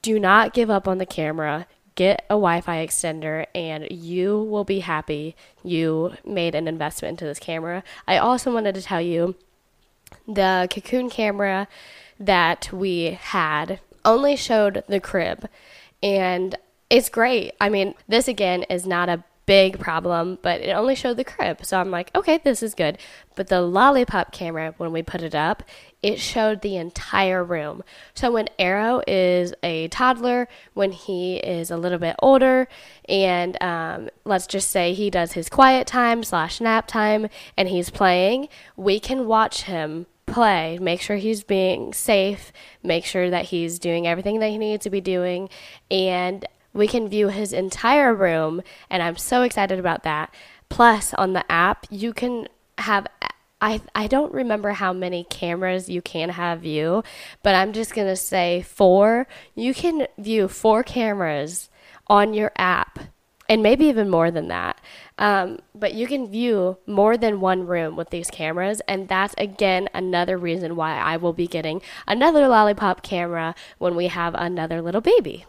do 0.00 0.18
not 0.18 0.52
give 0.52 0.70
up 0.70 0.86
on 0.86 0.98
the 0.98 1.06
camera. 1.06 1.66
Get 1.94 2.24
a 2.30 2.34
Wi 2.34 2.60
Fi 2.60 2.86
extender 2.86 3.46
and 3.54 3.86
you 3.90 4.42
will 4.42 4.64
be 4.64 4.80
happy 4.80 5.36
you 5.62 6.14
made 6.24 6.54
an 6.54 6.66
investment 6.66 7.12
into 7.12 7.24
this 7.24 7.38
camera. 7.38 7.82
I 8.06 8.16
also 8.18 8.52
wanted 8.52 8.74
to 8.76 8.82
tell 8.82 9.00
you 9.00 9.34
the 10.26 10.68
cocoon 10.70 11.10
camera 11.10 11.68
that 12.18 12.70
we 12.72 13.18
had 13.20 13.80
only 14.04 14.36
showed 14.36 14.84
the 14.88 15.00
crib 15.00 15.48
and 16.02 16.56
it's 16.90 17.08
great. 17.08 17.54
I 17.60 17.68
mean, 17.68 17.94
this 18.08 18.28
again 18.28 18.64
is 18.64 18.86
not 18.86 19.08
a 19.08 19.24
big 19.52 19.78
problem, 19.78 20.38
but 20.40 20.62
it 20.62 20.70
only 20.70 20.94
showed 20.94 21.18
the 21.18 21.24
crib. 21.24 21.62
So 21.62 21.78
I'm 21.78 21.90
like, 21.90 22.10
okay, 22.14 22.40
this 22.42 22.62
is 22.62 22.74
good. 22.74 22.96
But 23.34 23.48
the 23.48 23.60
lollipop 23.60 24.32
camera, 24.32 24.72
when 24.78 24.92
we 24.92 25.02
put 25.02 25.20
it 25.20 25.34
up, 25.34 25.62
it 26.02 26.18
showed 26.18 26.62
the 26.62 26.76
entire 26.76 27.44
room. 27.44 27.82
So 28.14 28.32
when 28.32 28.48
Arrow 28.58 29.02
is 29.06 29.52
a 29.62 29.88
toddler, 29.88 30.48
when 30.72 30.92
he 30.92 31.36
is 31.36 31.70
a 31.70 31.76
little 31.76 31.98
bit 31.98 32.16
older, 32.20 32.66
and 33.10 33.62
um, 33.62 34.08
let's 34.24 34.46
just 34.46 34.70
say 34.70 34.94
he 34.94 35.10
does 35.10 35.32
his 35.32 35.50
quiet 35.50 35.86
time 35.86 36.24
slash 36.24 36.58
nap 36.58 36.86
time 36.86 37.28
and 37.54 37.68
he's 37.68 37.90
playing, 37.90 38.48
we 38.74 38.98
can 38.98 39.26
watch 39.26 39.64
him 39.64 40.06
play, 40.24 40.78
make 40.80 41.02
sure 41.02 41.16
he's 41.16 41.44
being 41.44 41.92
safe, 41.92 42.54
make 42.82 43.04
sure 43.04 43.28
that 43.28 43.46
he's 43.46 43.78
doing 43.78 44.06
everything 44.06 44.38
that 44.40 44.48
he 44.48 44.56
needs 44.56 44.84
to 44.84 44.90
be 44.90 45.02
doing, 45.02 45.50
and 45.90 46.46
we 46.72 46.86
can 46.86 47.08
view 47.08 47.28
his 47.28 47.52
entire 47.52 48.14
room, 48.14 48.62
and 48.88 49.02
I'm 49.02 49.16
so 49.16 49.42
excited 49.42 49.78
about 49.78 50.02
that. 50.04 50.32
Plus, 50.68 51.12
on 51.14 51.32
the 51.32 51.50
app, 51.50 51.86
you 51.90 52.12
can 52.12 52.48
have 52.78 53.06
I, 53.62 53.80
I 53.94 54.08
don't 54.08 54.34
remember 54.34 54.72
how 54.72 54.92
many 54.92 55.22
cameras 55.22 55.88
you 55.88 56.02
can 56.02 56.30
have 56.30 56.62
view, 56.62 57.04
but 57.44 57.54
I'm 57.54 57.72
just 57.72 57.94
going 57.94 58.08
to 58.08 58.16
say 58.16 58.62
four. 58.62 59.28
You 59.54 59.72
can 59.72 60.08
view 60.18 60.48
four 60.48 60.82
cameras 60.82 61.70
on 62.08 62.34
your 62.34 62.50
app, 62.56 62.98
and 63.48 63.62
maybe 63.62 63.86
even 63.86 64.10
more 64.10 64.32
than 64.32 64.48
that. 64.48 64.80
Um, 65.16 65.60
but 65.76 65.94
you 65.94 66.08
can 66.08 66.28
view 66.28 66.78
more 66.88 67.16
than 67.16 67.40
one 67.40 67.64
room 67.64 67.94
with 67.94 68.10
these 68.10 68.30
cameras, 68.30 68.82
and 68.88 69.08
that's 69.08 69.34
again 69.38 69.88
another 69.94 70.36
reason 70.36 70.74
why 70.74 70.96
I 70.98 71.16
will 71.16 71.32
be 71.32 71.46
getting 71.46 71.82
another 72.08 72.48
lollipop 72.48 73.04
camera 73.04 73.54
when 73.78 73.94
we 73.94 74.08
have 74.08 74.34
another 74.34 74.82
little 74.82 75.00
baby. 75.00 75.46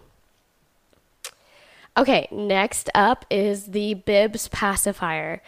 Okay, 1.95 2.27
next 2.31 2.89
up 2.95 3.25
is 3.29 3.67
the 3.67 3.93
Bibs 3.93 4.47
pacifier. 4.47 5.41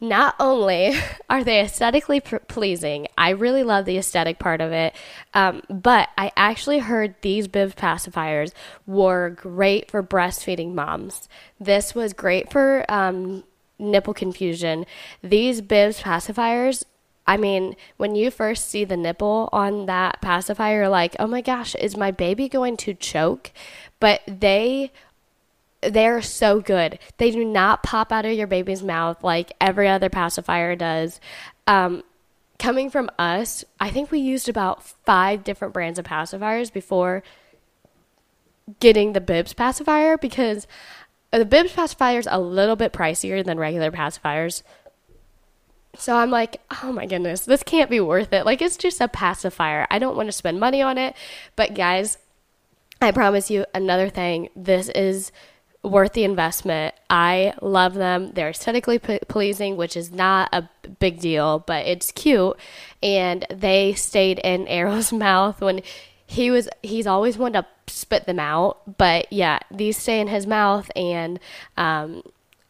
Not 0.00 0.36
only 0.38 0.94
are 1.30 1.42
they 1.42 1.60
aesthetically 1.60 2.20
pr- 2.20 2.36
pleasing, 2.36 3.08
I 3.18 3.30
really 3.30 3.64
love 3.64 3.84
the 3.84 3.98
aesthetic 3.98 4.38
part 4.38 4.60
of 4.60 4.70
it, 4.70 4.94
um, 5.34 5.62
but 5.68 6.10
I 6.16 6.30
actually 6.36 6.78
heard 6.78 7.16
these 7.22 7.48
Bibs 7.48 7.74
pacifiers 7.74 8.52
were 8.86 9.30
great 9.30 9.90
for 9.90 10.00
breastfeeding 10.02 10.74
moms. 10.74 11.28
This 11.58 11.92
was 11.92 12.12
great 12.12 12.52
for 12.52 12.84
um, 12.88 13.42
nipple 13.80 14.14
confusion. 14.14 14.86
These 15.22 15.60
Bibs 15.60 16.00
pacifiers 16.00 16.84
I 17.28 17.36
mean, 17.36 17.76
when 17.98 18.14
you 18.14 18.30
first 18.30 18.70
see 18.70 18.86
the 18.86 18.96
nipple 18.96 19.50
on 19.52 19.84
that 19.84 20.22
pacifier, 20.22 20.88
like, 20.88 21.14
oh 21.18 21.26
my 21.26 21.42
gosh, 21.42 21.74
is 21.74 21.94
my 21.94 22.10
baby 22.10 22.48
going 22.48 22.78
to 22.78 22.94
choke? 22.94 23.52
But 24.00 24.22
they 24.26 24.92
they're 25.80 26.22
so 26.22 26.60
good. 26.60 26.98
They 27.18 27.30
do 27.30 27.44
not 27.44 27.82
pop 27.82 28.12
out 28.12 28.24
of 28.24 28.32
your 28.32 28.46
baby's 28.46 28.82
mouth 28.82 29.22
like 29.22 29.52
every 29.60 29.88
other 29.88 30.08
pacifier 30.08 30.74
does. 30.74 31.20
Um, 31.66 32.02
coming 32.58 32.90
from 32.90 33.10
us, 33.18 33.64
I 33.78 33.90
think 33.90 34.10
we 34.10 34.18
used 34.18 34.48
about 34.48 34.82
five 34.82 35.44
different 35.44 35.74
brands 35.74 35.98
of 35.98 36.04
pacifiers 36.04 36.72
before 36.72 37.22
getting 38.80 39.12
the 39.12 39.20
Bibs 39.20 39.52
pacifier 39.54 40.18
because 40.18 40.66
the 41.30 41.44
Bibs 41.44 41.72
pacifier 41.72 42.18
is 42.18 42.28
a 42.30 42.40
little 42.40 42.76
bit 42.76 42.92
pricier 42.92 43.44
than 43.44 43.58
regular 43.58 43.90
pacifiers. 43.90 44.62
So 45.96 46.16
I'm 46.16 46.30
like, 46.30 46.60
oh 46.82 46.92
my 46.92 47.06
goodness, 47.06 47.44
this 47.44 47.62
can't 47.62 47.90
be 47.90 48.00
worth 48.00 48.32
it. 48.32 48.44
Like, 48.44 48.62
it's 48.62 48.76
just 48.76 49.00
a 49.00 49.08
pacifier. 49.08 49.86
I 49.90 49.98
don't 49.98 50.16
want 50.16 50.28
to 50.28 50.32
spend 50.32 50.60
money 50.60 50.82
on 50.82 50.96
it. 50.96 51.16
But, 51.56 51.74
guys, 51.74 52.18
I 53.00 53.10
promise 53.10 53.50
you 53.50 53.64
another 53.74 54.08
thing. 54.08 54.48
This 54.54 54.88
is 54.90 55.32
worth 55.82 56.12
the 56.12 56.24
investment. 56.24 56.94
I 57.08 57.54
love 57.62 57.94
them. 57.94 58.32
They're 58.32 58.50
aesthetically 58.50 58.98
p- 58.98 59.20
pleasing, 59.28 59.76
which 59.76 59.96
is 59.96 60.10
not 60.10 60.48
a 60.52 60.68
big 60.98 61.20
deal, 61.20 61.60
but 61.60 61.86
it's 61.86 62.12
cute. 62.12 62.56
And 63.02 63.46
they 63.50 63.94
stayed 63.94 64.38
in 64.40 64.66
Arrow's 64.68 65.12
mouth 65.12 65.60
when 65.60 65.82
he 66.26 66.50
was, 66.50 66.68
he's 66.82 67.06
always 67.06 67.38
wanted 67.38 67.62
to 67.86 67.94
spit 67.94 68.26
them 68.26 68.38
out. 68.38 68.98
But 68.98 69.32
yeah, 69.32 69.60
these 69.70 69.96
stay 69.96 70.20
in 70.20 70.28
his 70.28 70.46
mouth. 70.46 70.90
And 70.94 71.38
um, 71.76 72.22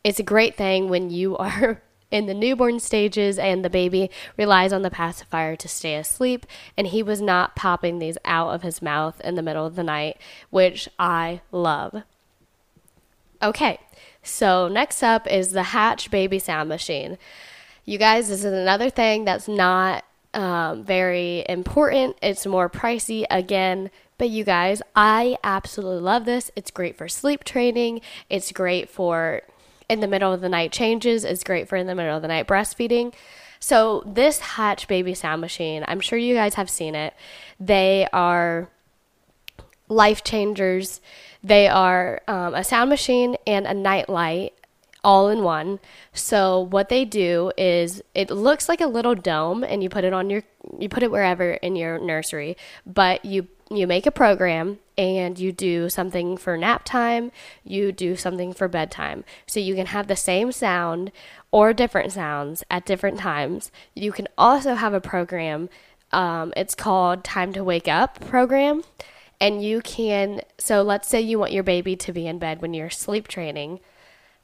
it's 0.04 0.20
a 0.20 0.24
great 0.24 0.56
thing 0.56 0.88
when 0.88 1.10
you 1.10 1.36
are 1.36 1.82
in 2.10 2.26
the 2.26 2.34
newborn 2.34 2.80
stages 2.80 3.38
and 3.38 3.64
the 3.64 3.70
baby 3.70 4.10
relies 4.36 4.72
on 4.72 4.82
the 4.82 4.90
pacifier 4.90 5.56
to 5.56 5.68
stay 5.68 5.94
asleep 5.94 6.46
and 6.74 6.86
he 6.86 7.02
was 7.02 7.20
not 7.20 7.54
popping 7.54 7.98
these 7.98 8.16
out 8.24 8.48
of 8.48 8.62
his 8.62 8.80
mouth 8.80 9.20
in 9.20 9.34
the 9.34 9.42
middle 9.42 9.66
of 9.66 9.76
the 9.76 9.82
night 9.82 10.16
which 10.48 10.88
i 10.98 11.42
love 11.52 12.02
Okay, 13.40 13.78
so 14.22 14.66
next 14.66 15.02
up 15.02 15.26
is 15.28 15.52
the 15.52 15.62
Hatch 15.62 16.10
Baby 16.10 16.40
Sound 16.40 16.68
Machine. 16.68 17.18
You 17.84 17.96
guys, 17.96 18.28
this 18.28 18.40
is 18.40 18.52
another 18.52 18.90
thing 18.90 19.24
that's 19.24 19.46
not 19.46 20.04
um, 20.34 20.82
very 20.84 21.44
important. 21.48 22.16
It's 22.20 22.46
more 22.46 22.68
pricey 22.68 23.24
again, 23.30 23.90
but 24.18 24.28
you 24.30 24.42
guys, 24.42 24.82
I 24.96 25.36
absolutely 25.44 26.00
love 26.00 26.24
this. 26.24 26.50
It's 26.56 26.72
great 26.72 26.96
for 26.96 27.08
sleep 27.08 27.44
training. 27.44 28.00
It's 28.28 28.50
great 28.50 28.90
for 28.90 29.42
in 29.88 30.00
the 30.00 30.08
middle 30.08 30.32
of 30.32 30.40
the 30.40 30.48
night 30.48 30.72
changes. 30.72 31.24
It's 31.24 31.44
great 31.44 31.68
for 31.68 31.76
in 31.76 31.86
the 31.86 31.94
middle 31.94 32.16
of 32.16 32.22
the 32.22 32.28
night 32.28 32.48
breastfeeding. 32.48 33.14
So 33.60 34.02
this 34.04 34.40
Hatch 34.40 34.88
Baby 34.88 35.14
Sound 35.14 35.40
Machine, 35.40 35.84
I'm 35.86 36.00
sure 36.00 36.18
you 36.18 36.34
guys 36.34 36.54
have 36.54 36.68
seen 36.68 36.96
it. 36.96 37.14
They 37.60 38.08
are 38.12 38.68
life 39.88 40.22
changers. 40.24 41.00
They 41.42 41.68
are 41.68 42.20
um, 42.28 42.54
a 42.54 42.64
sound 42.64 42.90
machine 42.90 43.36
and 43.46 43.66
a 43.66 43.74
night 43.74 44.08
light. 44.08 44.52
all 45.04 45.28
in 45.28 45.42
one. 45.44 45.78
So 46.12 46.60
what 46.60 46.88
they 46.88 47.04
do 47.04 47.52
is 47.56 48.02
it 48.14 48.30
looks 48.30 48.68
like 48.68 48.80
a 48.80 48.86
little 48.86 49.14
dome 49.14 49.62
and 49.62 49.82
you 49.82 49.88
put 49.88 50.04
it 50.04 50.12
on 50.12 50.28
your 50.28 50.42
you 50.78 50.88
put 50.88 51.02
it 51.04 51.10
wherever 51.10 51.52
in 51.52 51.76
your 51.76 51.98
nursery, 51.98 52.56
but 52.84 53.24
you 53.24 53.46
you 53.70 53.86
make 53.86 54.06
a 54.06 54.10
program 54.10 54.78
and 54.96 55.38
you 55.38 55.52
do 55.52 55.88
something 55.88 56.36
for 56.36 56.56
nap 56.56 56.84
time, 56.84 57.30
you 57.64 57.92
do 57.92 58.16
something 58.16 58.52
for 58.52 58.66
bedtime. 58.66 59.24
So 59.46 59.60
you 59.60 59.74
can 59.76 59.86
have 59.86 60.08
the 60.08 60.16
same 60.16 60.50
sound 60.52 61.12
or 61.52 61.72
different 61.72 62.12
sounds 62.12 62.64
at 62.70 62.84
different 62.84 63.18
times. 63.18 63.70
You 63.94 64.10
can 64.10 64.26
also 64.36 64.74
have 64.74 64.94
a 64.94 65.00
program 65.00 65.68
um, 66.12 66.52
it's 66.56 66.74
called 66.74 67.22
Time 67.22 67.52
to 67.52 67.62
Wake 67.62 67.88
Up 67.88 68.20
program. 68.26 68.82
And 69.40 69.62
you 69.62 69.80
can, 69.80 70.42
so 70.58 70.82
let's 70.82 71.08
say 71.08 71.20
you 71.20 71.38
want 71.38 71.52
your 71.52 71.62
baby 71.62 71.94
to 71.96 72.12
be 72.12 72.26
in 72.26 72.38
bed 72.38 72.60
when 72.60 72.74
you're 72.74 72.90
sleep 72.90 73.28
training 73.28 73.80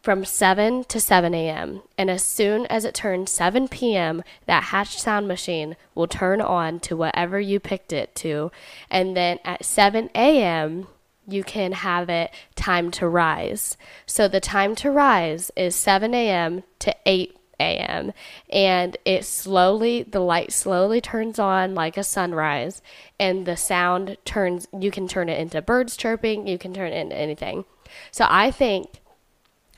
from 0.05 0.25
7 0.25 0.85
to 0.85 1.01
7 1.01 1.35
a.m. 1.35 1.83
And 1.97 2.11
as 2.11 2.23
soon 2.23 2.67
as 2.67 2.85
it 2.85 2.95
turns 2.95 3.31
7 3.31 3.69
p.m., 3.69 4.23
that 4.47 4.65
hatch 4.65 5.01
sound 5.01 5.27
machine 5.27 5.77
will 5.95 6.07
turn 6.07 6.41
on 6.41 6.79
to 6.81 6.97
whatever 6.97 7.41
you 7.41 7.59
picked 7.59 7.93
it 7.93 8.15
to. 8.17 8.53
And 8.91 9.17
then 9.17 9.39
at 9.45 9.65
7 9.65 10.11
a.m., 10.15 10.89
you 11.27 11.43
can 11.43 11.73
have 11.73 12.11
it 12.11 12.31
time 12.55 12.91
to 12.93 13.09
rise. 13.09 13.79
So 14.05 14.29
the 14.29 14.41
time 14.41 14.75
to 14.77 14.91
rise 14.91 15.51
is 15.57 15.75
7 15.75 16.13
a.m. 16.13 16.65
to 16.81 16.95
8 17.07 17.37
a.m. 17.61 18.13
and 18.51 18.97
it 19.05 19.25
slowly 19.25 20.03
the 20.03 20.21
light 20.21 20.53
slowly 20.53 21.01
turns 21.01 21.39
on 21.39 21.75
like 21.75 21.97
a 21.97 22.05
sunrise 22.05 22.83
and 23.19 23.47
the 23.47 23.57
sound 23.57 24.17
turns 24.25 24.67
you 24.79 24.91
can 24.91 25.09
turn 25.09 25.29
it 25.29 25.39
into 25.39 25.63
birds 25.63 25.97
chirping, 25.97 26.47
you 26.47 26.59
can 26.59 26.73
turn 26.73 26.93
it 26.93 26.97
into 26.97 27.17
anything. 27.17 27.65
So 28.11 28.27
I 28.29 28.51
think 28.51 29.01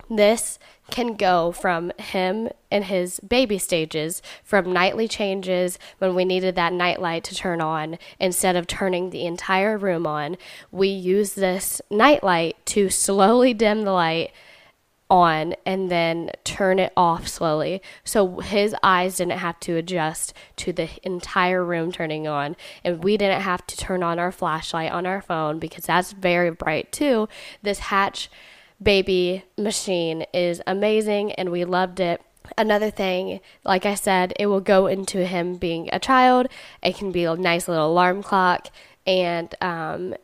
this 0.09 0.59
can 0.91 1.15
go 1.15 1.51
from 1.51 1.91
him 1.99 2.49
and 2.71 2.85
his 2.85 3.19
baby 3.21 3.59
stages, 3.59 4.23
from 4.45 4.73
nightly 4.73 5.09
changes 5.09 5.79
when 5.99 6.15
we 6.15 6.25
needed 6.25 6.55
that 6.55 6.73
nightlight 6.73 7.25
to 7.25 7.35
turn 7.35 7.61
on 7.61 7.99
instead 8.21 8.57
of 8.57 8.67
turning 8.67 9.11
the 9.11 9.27
entire 9.27 9.77
room 9.77 10.07
on. 10.07 10.37
We 10.71 10.89
use 10.89 11.35
this 11.35 11.81
nightlight 11.91 12.65
to 12.67 12.89
slowly 12.89 13.53
dim 13.53 13.83
the 13.83 13.93
light 13.93 14.31
on 15.09 15.55
and 15.65 15.91
then 15.91 16.31
turn 16.45 16.79
it 16.79 16.93
off 16.97 17.29
slowly. 17.29 17.81
So 18.05 18.41
his 18.41 18.75
eyes 18.83 19.17
didn't 19.17 19.39
have 19.39 19.61
to 19.61 19.77
adjust 19.77 20.33
to 20.57 20.73
the 20.73 20.89
entire 21.03 21.65
room 21.65 21.93
turning 21.93 22.27
on. 22.27 22.57
And 22.85 23.03
we 23.03 23.17
didn't 23.17 23.43
have 23.43 23.67
to 23.69 23.77
turn 23.77 24.03
on 24.03 24.19
our 24.19 24.33
flashlight 24.33 24.93
on 24.93 25.07
our 25.07 25.23
phone 25.23 25.59
because 25.59 25.87
that's 25.87 26.13
very 26.13 26.51
bright 26.51 26.93
too. 26.93 27.29
This 27.63 27.79
Hatch 27.79 28.31
baby 28.83 29.45
machine 29.57 30.27
is 30.35 30.61
amazing 30.67 31.33
and 31.33 31.51
we 31.51 31.65
loved 31.65 32.01
it. 32.01 32.21
Another 32.59 32.91
thing, 32.91 33.41
like 33.65 33.87
I 33.87 33.95
said, 33.95 34.33
it 34.39 34.47
will 34.47 34.61
go 34.61 34.87
into 34.87 35.27
him 35.27 35.57
being 35.57 35.89
a 35.93 35.99
child. 35.99 36.47
It 36.83 36.97
can 36.97 37.11
be 37.11 37.25
a 37.25 37.35
nice 37.35 37.67
little 37.67 37.91
alarm 37.91 38.23
clock 38.23 38.69
and 39.07 39.55
um, 39.61 40.15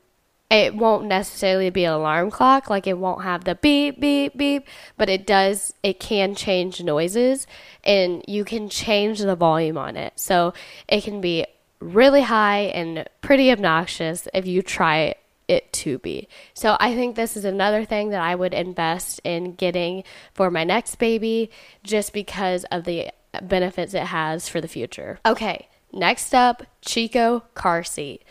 it 0.52 0.74
won't 0.74 1.06
necessarily 1.06 1.70
be 1.70 1.84
an 1.84 1.92
alarm 1.94 2.30
clock 2.30 2.68
like 2.68 2.86
it 2.86 2.98
won't 2.98 3.22
have 3.22 3.44
the 3.44 3.54
beep 3.56 3.98
beep 3.98 4.36
beep 4.36 4.68
but 4.98 5.08
it 5.08 5.26
does 5.26 5.72
it 5.82 5.98
can 5.98 6.34
change 6.34 6.82
noises 6.82 7.46
and 7.82 8.22
you 8.28 8.44
can 8.44 8.68
change 8.68 9.20
the 9.20 9.34
volume 9.34 9.78
on 9.78 9.96
it. 9.96 10.12
So 10.16 10.52
it 10.86 11.02
can 11.02 11.20
be 11.20 11.46
really 11.80 12.22
high 12.22 12.64
and 12.74 13.08
pretty 13.22 13.50
obnoxious 13.50 14.28
if 14.34 14.46
you 14.46 14.62
try 14.62 15.14
it 15.48 15.72
to 15.72 15.98
be. 15.98 16.28
So 16.52 16.76
i 16.78 16.94
think 16.94 17.16
this 17.16 17.36
is 17.36 17.46
another 17.46 17.84
thing 17.84 18.10
that 18.10 18.20
i 18.20 18.34
would 18.34 18.52
invest 18.52 19.20
in 19.24 19.54
getting 19.54 20.04
for 20.34 20.50
my 20.50 20.64
next 20.64 20.96
baby 20.96 21.50
just 21.82 22.12
because 22.12 22.64
of 22.64 22.84
the 22.84 23.10
benefits 23.40 23.94
it 23.94 24.04
has 24.04 24.48
for 24.50 24.60
the 24.60 24.68
future. 24.68 25.18
Okay 25.24 25.68
next 25.94 26.34
up 26.34 26.62
Chicco 26.84 27.42
car 27.54 27.82
seat. 27.82 28.22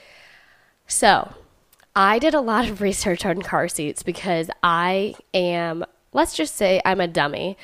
So 0.87 1.33
I 1.95 2.19
did 2.19 2.33
a 2.33 2.39
lot 2.39 2.69
of 2.69 2.81
research 2.81 3.25
on 3.25 3.41
car 3.41 3.67
seats 3.67 4.01
because 4.01 4.49
I 4.63 5.15
am, 5.33 5.83
let's 6.13 6.33
just 6.33 6.55
say, 6.55 6.81
I'm 6.85 7.01
a 7.01 7.07
dummy. 7.07 7.57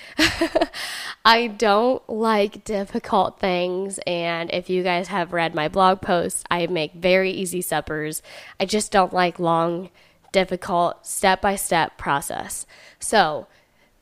I 1.26 1.48
don't 1.48 2.08
like 2.10 2.66
difficult 2.66 3.40
things. 3.40 4.00
And 4.06 4.52
if 4.52 4.70
you 4.70 4.84
guys 4.84 5.08
have 5.08 5.32
read 5.32 5.56
my 5.56 5.70
blog 5.70 6.02
posts, 6.02 6.44
I 6.52 6.68
make 6.68 6.94
very 6.94 7.32
easy 7.32 7.62
suppers. 7.62 8.22
I 8.60 8.66
just 8.66 8.92
don't 8.92 9.14
like 9.14 9.40
long, 9.40 9.90
difficult, 10.34 11.06
step 11.06 11.42
by 11.42 11.56
step 11.56 11.98
process. 11.98 12.66
So, 13.00 13.48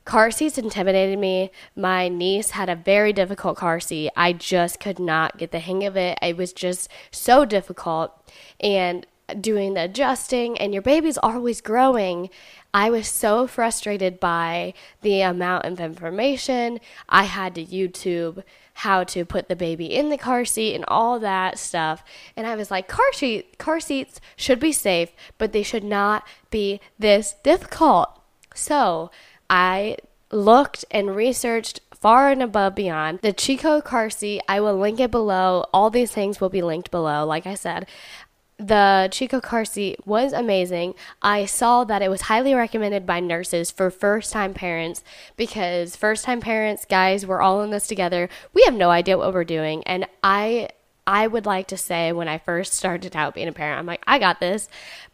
car 0.04 0.32
seats 0.32 0.58
intimidated 0.58 1.20
me. 1.20 1.52
My 1.76 2.08
niece 2.08 2.50
had 2.50 2.68
a 2.68 2.74
very 2.74 3.12
difficult 3.12 3.56
car 3.56 3.78
seat. 3.78 4.10
I 4.16 4.32
just 4.32 4.80
could 4.80 4.98
not 4.98 5.38
get 5.38 5.52
the 5.52 5.60
hang 5.60 5.84
of 5.84 5.96
it. 5.96 6.18
It 6.20 6.36
was 6.36 6.52
just 6.52 6.88
so 7.12 7.44
difficult. 7.44 8.12
And 8.58 9.06
doing 9.40 9.74
the 9.74 9.84
adjusting 9.84 10.56
and 10.58 10.72
your 10.72 10.82
baby's 10.82 11.18
always 11.18 11.60
growing. 11.60 12.30
I 12.72 12.90
was 12.90 13.08
so 13.08 13.46
frustrated 13.46 14.20
by 14.20 14.74
the 15.02 15.22
amount 15.22 15.64
of 15.64 15.80
information. 15.80 16.80
I 17.08 17.24
had 17.24 17.54
to 17.56 17.64
YouTube 17.64 18.42
how 18.80 19.04
to 19.04 19.24
put 19.24 19.48
the 19.48 19.56
baby 19.56 19.86
in 19.86 20.10
the 20.10 20.18
car 20.18 20.44
seat 20.44 20.74
and 20.74 20.84
all 20.86 21.18
that 21.18 21.58
stuff. 21.58 22.04
And 22.36 22.46
I 22.46 22.54
was 22.54 22.70
like, 22.70 22.88
car 22.88 23.12
seat 23.12 23.56
car 23.58 23.80
seats 23.80 24.20
should 24.36 24.60
be 24.60 24.72
safe, 24.72 25.10
but 25.38 25.52
they 25.52 25.62
should 25.62 25.84
not 25.84 26.26
be 26.50 26.80
this 26.98 27.34
difficult. 27.42 28.20
So 28.54 29.10
I 29.48 29.96
looked 30.30 30.84
and 30.90 31.16
researched 31.16 31.80
far 31.94 32.30
and 32.30 32.42
above 32.42 32.74
beyond. 32.74 33.20
The 33.22 33.32
Chicco 33.32 33.80
car 33.80 34.10
seat, 34.10 34.42
I 34.48 34.60
will 34.60 34.76
link 34.76 35.00
it 35.00 35.10
below. 35.10 35.64
All 35.72 35.88
these 35.88 36.12
things 36.12 36.40
will 36.40 36.48
be 36.48 36.62
linked 36.62 36.90
below. 36.90 37.24
Like 37.24 37.46
I 37.46 37.54
said, 37.54 37.86
the 38.58 39.08
Chicco 39.10 39.42
car 39.42 39.64
seat 39.64 40.06
was 40.06 40.32
amazing. 40.32 40.94
I 41.20 41.44
saw 41.44 41.84
that 41.84 42.00
it 42.00 42.08
was 42.08 42.22
highly 42.22 42.54
recommended 42.54 43.04
by 43.04 43.20
nurses 43.20 43.70
for 43.70 43.90
first 43.90 44.32
time 44.32 44.54
parents 44.54 45.04
because 45.36 45.94
first 45.94 46.24
time 46.24 46.40
parents, 46.40 46.86
guys, 46.86 47.26
we're 47.26 47.42
all 47.42 47.62
in 47.62 47.70
this 47.70 47.86
together. 47.86 48.30
We 48.54 48.62
have 48.64 48.74
no 48.74 48.90
idea 48.90 49.18
what 49.18 49.34
we're 49.34 49.44
doing. 49.44 49.82
And 49.84 50.06
I 50.24 50.70
I 51.06 51.26
would 51.26 51.46
like 51.46 51.68
to 51.68 51.76
say 51.76 52.12
when 52.12 52.28
I 52.28 52.38
first 52.38 52.72
started 52.72 53.14
out 53.14 53.34
being 53.34 53.46
a 53.46 53.52
parent, 53.52 53.78
I'm 53.78 53.86
like, 53.86 54.02
I 54.06 54.18
got 54.18 54.40
this. 54.40 54.68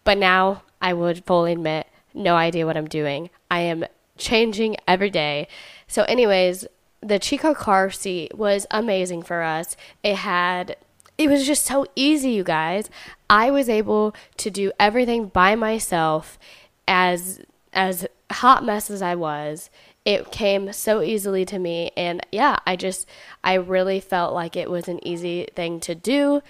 But 0.05 0.19
now 0.19 0.63
I 0.81 0.95
would 0.95 1.25
fully 1.25 1.53
admit, 1.53 1.87
no 2.15 2.37
idea 2.37 2.65
what 2.65 2.77
I'm 2.77 2.89
doing. 2.89 3.29
I 3.51 3.61
am 3.61 3.85
changing 4.17 4.77
every 4.87 5.11
day. 5.11 5.49
So, 5.87 6.05
anyways, 6.05 6.67
the 7.01 7.19
Chicco 7.19 7.55
car 7.55 7.91
seat 7.91 8.37
was 8.39 8.67
amazing 8.71 9.23
for 9.23 9.43
us. 9.43 9.77
It 10.03 10.17
had 10.17 10.77
it 11.19 11.29
was 11.29 11.47
just 11.47 11.65
so 11.65 11.87
easy, 11.95 12.31
you 12.31 12.45
guys. 12.45 12.89
I 13.33 13.51
was 13.51 13.71
able 13.71 14.15
to 14.37 14.51
do 14.51 14.73
everything 14.79 15.29
by 15.29 15.55
myself 15.55 16.39
as 16.87 17.41
as 17.73 18.07
hot 18.31 18.63
mess 18.63 18.91
as 18.91 19.01
I 19.01 19.15
was. 19.15 19.71
It 20.05 20.31
came 20.31 20.71
so 20.75 21.01
easily 21.01 21.47
to 21.47 21.59
me 21.59 21.93
and 21.97 22.25
yeah, 22.31 22.59
I 22.67 22.77
just 22.77 23.09
I 23.43 23.55
really 23.55 24.01
felt 24.01 24.35
like 24.35 24.55
it 24.55 24.71
was 24.71 24.87
an 24.87 25.05
easy 25.07 25.49
thing 25.57 25.81
to 25.81 25.95
do. 25.95 26.43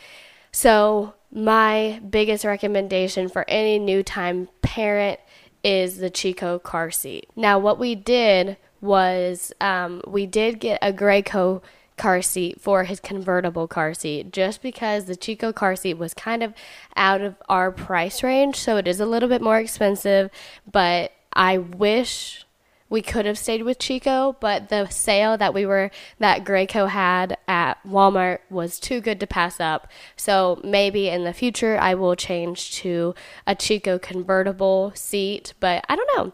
So, 0.50 1.14
my 1.30 2.00
biggest 2.10 2.44
recommendation 2.44 3.28
for 3.28 3.48
any 3.48 3.78
new 3.78 4.02
time 4.02 4.48
parent 4.60 5.20
is 5.62 5.98
the 5.98 6.10
Chicco 6.10 6.58
car 6.58 6.90
seat. 6.90 7.30
Now, 7.36 7.60
what 7.60 7.78
we 7.78 7.94
did 7.94 8.56
was 8.80 9.52
um, 9.60 10.02
we 10.06 10.26
did 10.26 10.58
get 10.58 10.80
a 10.82 10.92
Graco 10.92 11.62
car 12.02 12.20
seat 12.20 12.60
for 12.60 12.82
his 12.82 12.98
convertible 12.98 13.68
car 13.68 13.94
seat 13.94 14.32
just 14.32 14.60
because 14.60 15.04
the 15.04 15.14
Chicco 15.14 15.52
car 15.54 15.76
seat 15.76 15.94
was 15.94 16.14
kind 16.14 16.42
of 16.42 16.52
out 16.96 17.20
of 17.20 17.36
our 17.48 17.70
price 17.70 18.24
range. 18.24 18.56
So 18.56 18.76
it 18.76 18.88
is 18.88 18.98
a 18.98 19.06
little 19.06 19.28
bit 19.28 19.40
more 19.40 19.60
expensive, 19.60 20.28
but 20.68 21.12
I 21.32 21.58
wish 21.58 22.44
we 22.88 23.02
could 23.02 23.24
have 23.24 23.38
stayed 23.38 23.62
with 23.62 23.78
Chicco, 23.78 24.36
but 24.40 24.68
the 24.68 24.88
sale 24.88 25.38
that 25.38 25.54
we 25.54 25.64
were 25.64 25.92
that 26.18 26.44
Graco 26.44 26.88
had 26.88 27.38
at 27.46 27.78
Walmart 27.86 28.40
was 28.50 28.80
too 28.80 29.00
good 29.00 29.20
to 29.20 29.26
pass 29.28 29.60
up. 29.60 29.86
So 30.16 30.60
maybe 30.64 31.08
in 31.08 31.22
the 31.22 31.32
future 31.32 31.78
I 31.78 31.94
will 31.94 32.16
change 32.16 32.72
to 32.80 33.14
a 33.46 33.54
Chicco 33.54 34.00
convertible 34.00 34.90
seat, 34.96 35.54
but 35.60 35.84
I 35.88 35.94
don't 35.94 36.16
know. 36.16 36.32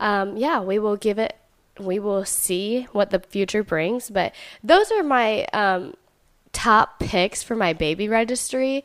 Um, 0.00 0.38
yeah, 0.38 0.62
we 0.62 0.78
will 0.78 0.96
give 0.96 1.18
it 1.18 1.36
we 1.80 1.98
will 1.98 2.24
see 2.24 2.88
what 2.92 3.10
the 3.10 3.20
future 3.20 3.62
brings. 3.62 4.10
But 4.10 4.34
those 4.62 4.90
are 4.92 5.02
my 5.02 5.44
um, 5.52 5.94
top 6.52 6.98
picks 7.00 7.42
for 7.42 7.56
my 7.56 7.72
baby 7.72 8.08
registry. 8.08 8.84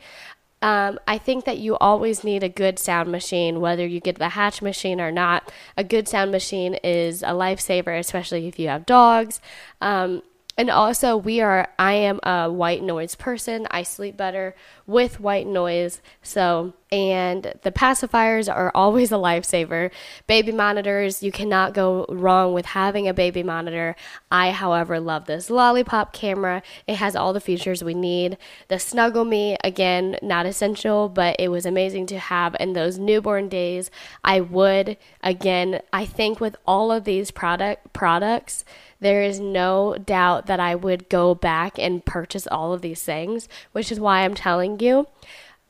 Um, 0.62 1.00
I 1.08 1.18
think 1.18 1.46
that 1.46 1.60
you 1.60 1.78
always 1.78 2.24
need 2.24 2.44
a 2.44 2.50
good 2.50 2.80
sound 2.80 3.12
machine, 3.12 3.62
whether 3.62 3.86
you 3.86 4.00
get 4.00 4.18
the 4.18 4.30
hatch 4.30 4.62
machine 4.62 5.00
or 5.00 5.12
not. 5.12 5.52
A 5.78 5.84
good 5.84 6.08
sound 6.08 6.32
machine 6.32 6.76
is 6.84 7.22
a 7.22 7.28
lifesaver, 7.28 8.00
especially 8.00 8.48
if 8.48 8.58
you 8.58 8.68
have 8.70 8.86
dogs. 8.86 9.42
Um, 9.80 10.24
and 10.58 10.70
also, 10.70 11.18
we 11.18 11.42
are, 11.42 11.68
I 11.78 11.94
am 11.94 12.20
a 12.24 12.50
white 12.50 12.82
noise 12.82 13.14
person. 13.14 13.68
I 13.70 13.84
sleep 13.84 14.16
better 14.16 14.56
with 14.88 15.20
white 15.20 15.48
noise. 15.48 16.02
So, 16.24 16.74
and 16.96 17.54
the 17.64 17.72
pacifiers 17.72 18.54
are 18.54 18.72
always 18.74 19.12
a 19.12 19.16
lifesaver. 19.16 19.92
Baby 20.28 20.54
monitors, 20.54 21.22
you 21.22 21.32
cannot 21.32 21.74
go 21.74 22.06
wrong 22.08 22.54
with 22.54 22.68
having 22.68 23.06
a 23.08 23.14
baby 23.14 23.44
monitor. 23.44 23.98
I, 24.32 24.52
however, 24.52 25.00
love 25.00 25.26
this 25.26 25.50
lollipop 25.50 26.14
camera. 26.14 26.64
It 26.88 26.96
has 26.96 27.16
all 27.16 27.34
the 27.34 27.42
features 27.42 27.84
we 27.84 27.94
need. 27.94 28.38
The 28.70 28.80
Snuggle 28.80 29.26
Me, 29.26 29.58
again, 29.62 30.18
not 30.22 30.46
essential, 30.46 31.10
but 31.10 31.36
it 31.38 31.50
was 31.50 31.66
amazing 31.66 32.06
to 32.08 32.18
have 32.18 32.56
in 32.60 32.72
those 32.74 32.98
newborn 32.98 33.50
days. 33.50 33.92
I 34.24 34.40
would, 34.40 34.96
again, 35.22 35.82
I 35.92 36.06
think 36.06 36.40
with 36.40 36.56
all 36.66 36.94
of 36.94 37.04
these 37.04 37.30
product 37.30 37.92
products, 37.92 38.64
there 39.02 39.22
is 39.22 39.40
no 39.40 39.98
doubt 39.98 40.46
that 40.46 40.62
I 40.62 40.76
would 40.76 41.10
go 41.10 41.36
back 41.36 41.78
and 41.78 42.06
purchase 42.06 42.48
all 42.48 42.72
of 42.72 42.82
these 42.82 43.04
things, 43.04 43.50
which 43.74 43.92
is 43.92 44.00
why 44.00 44.22
I'm 44.22 44.34
telling 44.34 44.80
you 44.80 45.08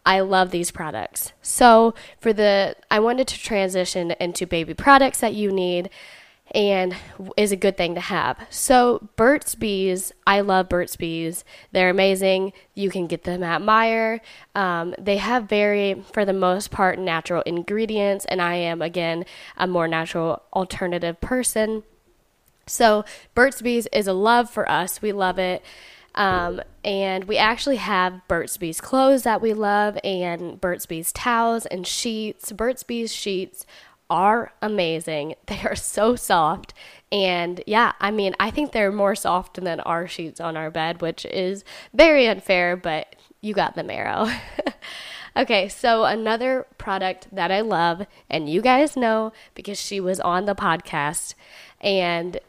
I 0.05 0.19
love 0.19 0.51
these 0.51 0.71
products. 0.71 1.33
So, 1.41 1.95
for 2.19 2.31
the 2.31 2.75
I 2.91 2.99
wanted 2.99 3.27
to 3.29 3.39
transition 3.39 4.11
into 4.19 4.45
baby 4.45 4.73
products 4.73 5.19
that 5.19 5.33
you 5.33 5.51
need 5.51 5.89
and 6.53 6.95
is 7.37 7.51
a 7.51 7.55
good 7.55 7.75
thing 7.75 7.95
to 7.95 8.01
have. 8.01 8.37
So, 8.51 9.09
Burt's 9.15 9.55
Bees, 9.55 10.11
I 10.27 10.41
love 10.41 10.69
Burt's 10.69 10.95
Bees. 10.95 11.43
They're 11.71 11.89
amazing. 11.89 12.53
You 12.75 12.91
can 12.91 13.07
get 13.07 13.23
them 13.23 13.41
at 13.41 13.61
Meijer. 13.61 14.19
Um, 14.53 14.93
they 14.99 15.17
have 15.17 15.49
very, 15.49 16.03
for 16.13 16.23
the 16.23 16.33
most 16.33 16.69
part, 16.69 16.99
natural 16.99 17.41
ingredients, 17.47 18.25
and 18.25 18.41
I 18.41 18.55
am, 18.55 18.81
again, 18.81 19.25
a 19.57 19.65
more 19.65 19.87
natural 19.87 20.43
alternative 20.53 21.19
person. 21.19 21.83
So, 22.67 23.05
Burt's 23.33 23.61
Bees 23.61 23.87
is 23.91 24.07
a 24.07 24.13
love 24.13 24.49
for 24.49 24.69
us. 24.69 25.01
We 25.01 25.11
love 25.11 25.39
it. 25.39 25.63
Um, 26.15 26.61
and 26.83 27.25
we 27.25 27.37
actually 27.37 27.75
have 27.75 28.27
Burt's 28.27 28.57
Bees 28.57 28.81
clothes 28.81 29.23
that 29.23 29.41
we 29.41 29.53
love, 29.53 29.97
and 30.03 30.59
Burt's 30.59 30.85
Bees 30.85 31.11
towels 31.11 31.65
and 31.67 31.85
sheets. 31.85 32.51
Burt's 32.51 32.83
Bees 32.83 33.13
sheets 33.13 33.65
are 34.09 34.53
amazing. 34.61 35.35
They 35.47 35.61
are 35.61 35.75
so 35.75 36.15
soft. 36.15 36.73
And 37.11 37.63
yeah, 37.67 37.93
I 37.99 38.11
mean, 38.11 38.35
I 38.39 38.51
think 38.51 38.71
they're 38.71 38.91
more 38.91 39.15
soft 39.15 39.61
than 39.61 39.79
our 39.81 40.07
sheets 40.07 40.41
on 40.41 40.57
our 40.57 40.71
bed, 40.71 41.01
which 41.01 41.25
is 41.25 41.63
very 41.93 42.27
unfair, 42.27 42.75
but 42.75 43.15
you 43.41 43.53
got 43.53 43.75
the 43.75 43.83
marrow. 43.83 44.27
okay, 45.37 45.67
so 45.69 46.03
another 46.05 46.65
product 46.77 47.27
that 47.31 47.51
I 47.51 47.61
love, 47.61 48.05
and 48.29 48.49
you 48.49 48.61
guys 48.61 48.97
know 48.97 49.33
because 49.53 49.79
she 49.79 49.99
was 49.99 50.19
on 50.19 50.45
the 50.45 50.55
podcast, 50.55 51.35
and 51.79 52.39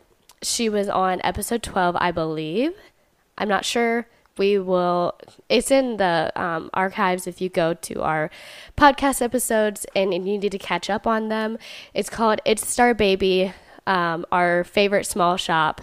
she 0.42 0.68
was 0.68 0.88
on 0.88 1.20
episode 1.22 1.62
12, 1.62 1.96
I 1.98 2.10
believe. 2.10 2.72
I'm 3.38 3.48
not 3.48 3.64
sure. 3.64 4.06
We 4.38 4.58
will, 4.58 5.14
it's 5.48 5.70
in 5.70 5.96
the 5.96 6.30
um, 6.36 6.68
archives 6.74 7.26
if 7.26 7.40
you 7.40 7.48
go 7.48 7.72
to 7.72 8.02
our 8.02 8.30
podcast 8.76 9.22
episodes 9.22 9.86
and, 9.96 10.12
you 10.12 10.20
need 10.20 10.52
to 10.52 10.58
catch 10.58 10.90
up 10.90 11.06
on 11.06 11.28
them. 11.28 11.56
It's 11.94 12.10
called 12.10 12.40
It's 12.44 12.68
Star 12.68 12.92
Baby, 12.92 13.54
um, 13.86 14.26
our 14.30 14.62
favorite 14.64 15.06
small 15.06 15.38
shop 15.38 15.80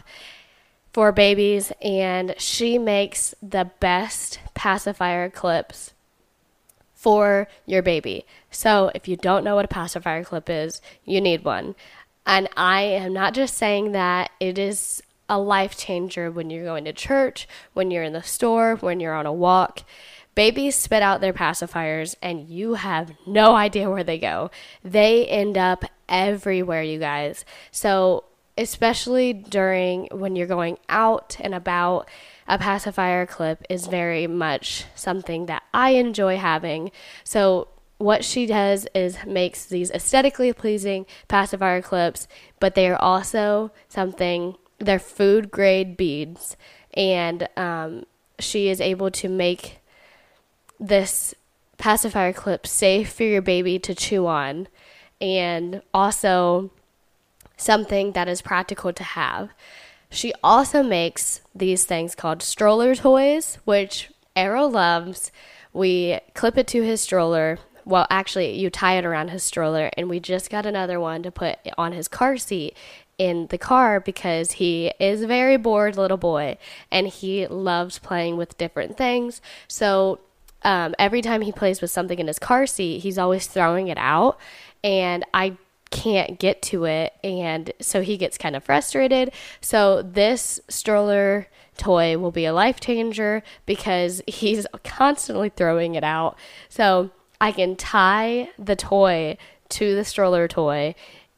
for 0.92 1.12
babies, 1.12 1.72
and 1.82 2.36
she 2.38 2.78
makes 2.78 3.34
the 3.42 3.72
best 3.80 4.40
pacifier 4.54 5.30
clips 5.32 5.94
for 6.94 7.48
your 7.66 7.82
baby. 7.82 8.26
So 8.52 8.92
if 8.94 9.08
you 9.08 9.16
don't 9.16 9.44
know 9.44 9.56
what 9.56 9.66
a 9.66 9.70
pacifier 9.70 10.24
clip 10.24 10.50
is, 10.50 10.80
you 11.04 11.20
need 11.20 11.44
one. 11.44 11.74
And 12.26 12.48
I 12.56 12.84
am 12.84 13.14
not 13.14 13.34
just 13.34 13.58
saying 13.58 13.94
that, 13.94 14.30
it 14.40 14.60
is 14.60 15.02
a 15.30 15.40
life 15.40 15.78
changer 15.78 16.30
when 16.30 16.50
you're 16.50 16.66
going 16.66 16.86
to 16.86 16.94
church, 16.94 17.48
when 17.74 17.92
you're 17.92 18.04
in 18.04 18.14
the 18.14 18.24
store, 18.24 18.76
when 18.76 19.00
you're 19.00 19.14
on 19.14 19.26
a 19.26 19.34
walk. 19.34 19.84
Babies 20.36 20.76
spit 20.76 21.04
out 21.04 21.22
their 21.22 21.34
pacifiers 21.34 22.16
and 22.22 22.50
you 22.50 22.74
have 22.76 23.14
no 23.28 23.56
idea 23.56 23.90
where 23.90 24.04
they 24.04 24.18
go. 24.18 24.50
They 24.84 25.28
end 25.28 25.58
up 25.58 25.86
everywhere, 26.10 26.82
you 26.82 27.00
guys. 27.00 27.46
So, 27.72 28.26
especially 28.58 29.34
during 29.34 30.08
when 30.12 30.36
you're 30.36 30.48
going 30.48 30.78
out 30.90 31.38
and 31.40 31.54
about, 31.54 32.08
a 32.48 32.58
pacifier 32.58 33.26
clip 33.26 33.64
is 33.70 33.88
very 33.88 34.28
much 34.28 34.86
something 34.96 35.46
that 35.46 35.64
I 35.74 35.92
enjoy 35.92 36.38
having. 36.38 36.92
So, 37.24 37.70
what 38.00 38.26
she 38.26 38.46
does 38.46 38.86
is 38.94 39.18
makes 39.26 39.66
these 39.66 39.90
aesthetically 39.92 40.52
pleasing 40.52 41.06
pacifier 41.28 41.82
clips, 41.82 42.28
but 42.60 42.76
they 42.76 42.90
are 42.90 43.02
also 43.02 43.72
something 43.88 44.56
they're 44.84 45.00
food 45.00 45.52
grade 45.52 45.98
beads, 45.98 46.58
and 46.94 47.48
um, 47.58 48.06
she 48.40 48.70
is 48.70 48.82
able 48.82 49.12
to 49.12 49.30
make 49.30 49.80
this 50.80 51.34
pacifier 51.78 52.34
clip 52.34 52.68
safe 52.68 53.12
for 53.12 53.24
your 53.24 53.42
baby 53.42 53.80
to 53.80 53.96
chew 53.96 54.28
on, 54.28 54.68
and 55.20 55.82
also 55.94 56.72
something 57.58 58.12
that 58.12 58.28
is 58.28 58.42
practical 58.42 58.94
to 58.94 59.04
have. 59.04 59.50
She 60.10 60.34
also 60.44 60.84
makes 60.84 61.42
these 61.56 61.86
things 61.86 62.14
called 62.14 62.44
stroller 62.44 62.94
toys, 62.94 63.58
which 63.66 64.12
Arrow 64.36 64.68
loves. 64.68 65.32
We 65.72 66.20
clip 66.36 66.58
it 66.58 66.68
to 66.68 66.84
his 66.84 67.02
stroller. 67.02 67.60
Well, 67.86 68.06
actually, 68.10 68.58
you 68.58 68.70
tie 68.70 68.98
it 68.98 69.06
around 69.06 69.30
his 69.30 69.44
stroller, 69.44 69.90
and 69.98 70.10
we 70.10 70.20
just 70.20 70.50
got 70.50 70.66
another 70.66 71.00
one 71.00 71.24
to 71.24 71.32
put 71.32 71.58
on 71.78 71.94
his 71.94 72.08
car 72.08 72.38
seat 72.38 72.78
in 73.24 73.48
the 73.48 73.58
car 73.58 74.02
because 74.02 74.52
he 74.54 74.92
is 75.00 75.22
a 75.22 75.28
very 75.28 75.56
bored 75.56 75.96
little 75.96 76.18
boy 76.18 76.58
and 76.92 77.08
he 77.08 77.48
loves 77.48 77.98
playing 77.98 78.36
with 78.36 78.58
different 78.58 78.98
things. 78.98 79.42
So 79.70 80.20
um, 80.64 80.94
every 81.00 81.22
time 81.22 81.40
he 81.40 81.54
plays 81.54 81.80
with 81.80 81.90
something 81.90 82.20
in 82.20 82.28
his 82.28 82.38
car 82.38 82.68
seat, 82.68 83.00
he's 83.00 83.18
always 83.18 83.48
throwing 83.48 83.88
it 83.88 83.98
out. 83.98 84.38
And 84.84 85.24
I 85.34 85.56
can't 85.90 86.38
get 86.38 86.62
to 86.64 86.84
it. 86.84 87.14
And 87.24 87.72
so 87.80 88.02
he 88.02 88.18
gets 88.18 88.38
kind 88.38 88.58
of 88.58 88.64
frustrated. 88.66 89.32
So 89.62 90.02
this 90.02 90.60
stroller 90.68 91.48
toy 91.78 92.18
will 92.18 92.32
be 92.32 92.44
a 92.44 92.52
life 92.52 92.82
changer 92.82 93.42
because 93.66 94.22
he's 94.28 94.68
constantly 94.84 95.48
throwing 95.48 95.96
it 95.96 96.04
out. 96.04 96.38
So 96.68 97.12
I 97.40 97.54
can 97.54 97.78
tie 97.78 98.50
the 98.60 98.76
toy 98.76 99.38
to 99.70 99.96
the 99.96 100.04
stroller 100.04 100.50
toy 100.50 100.94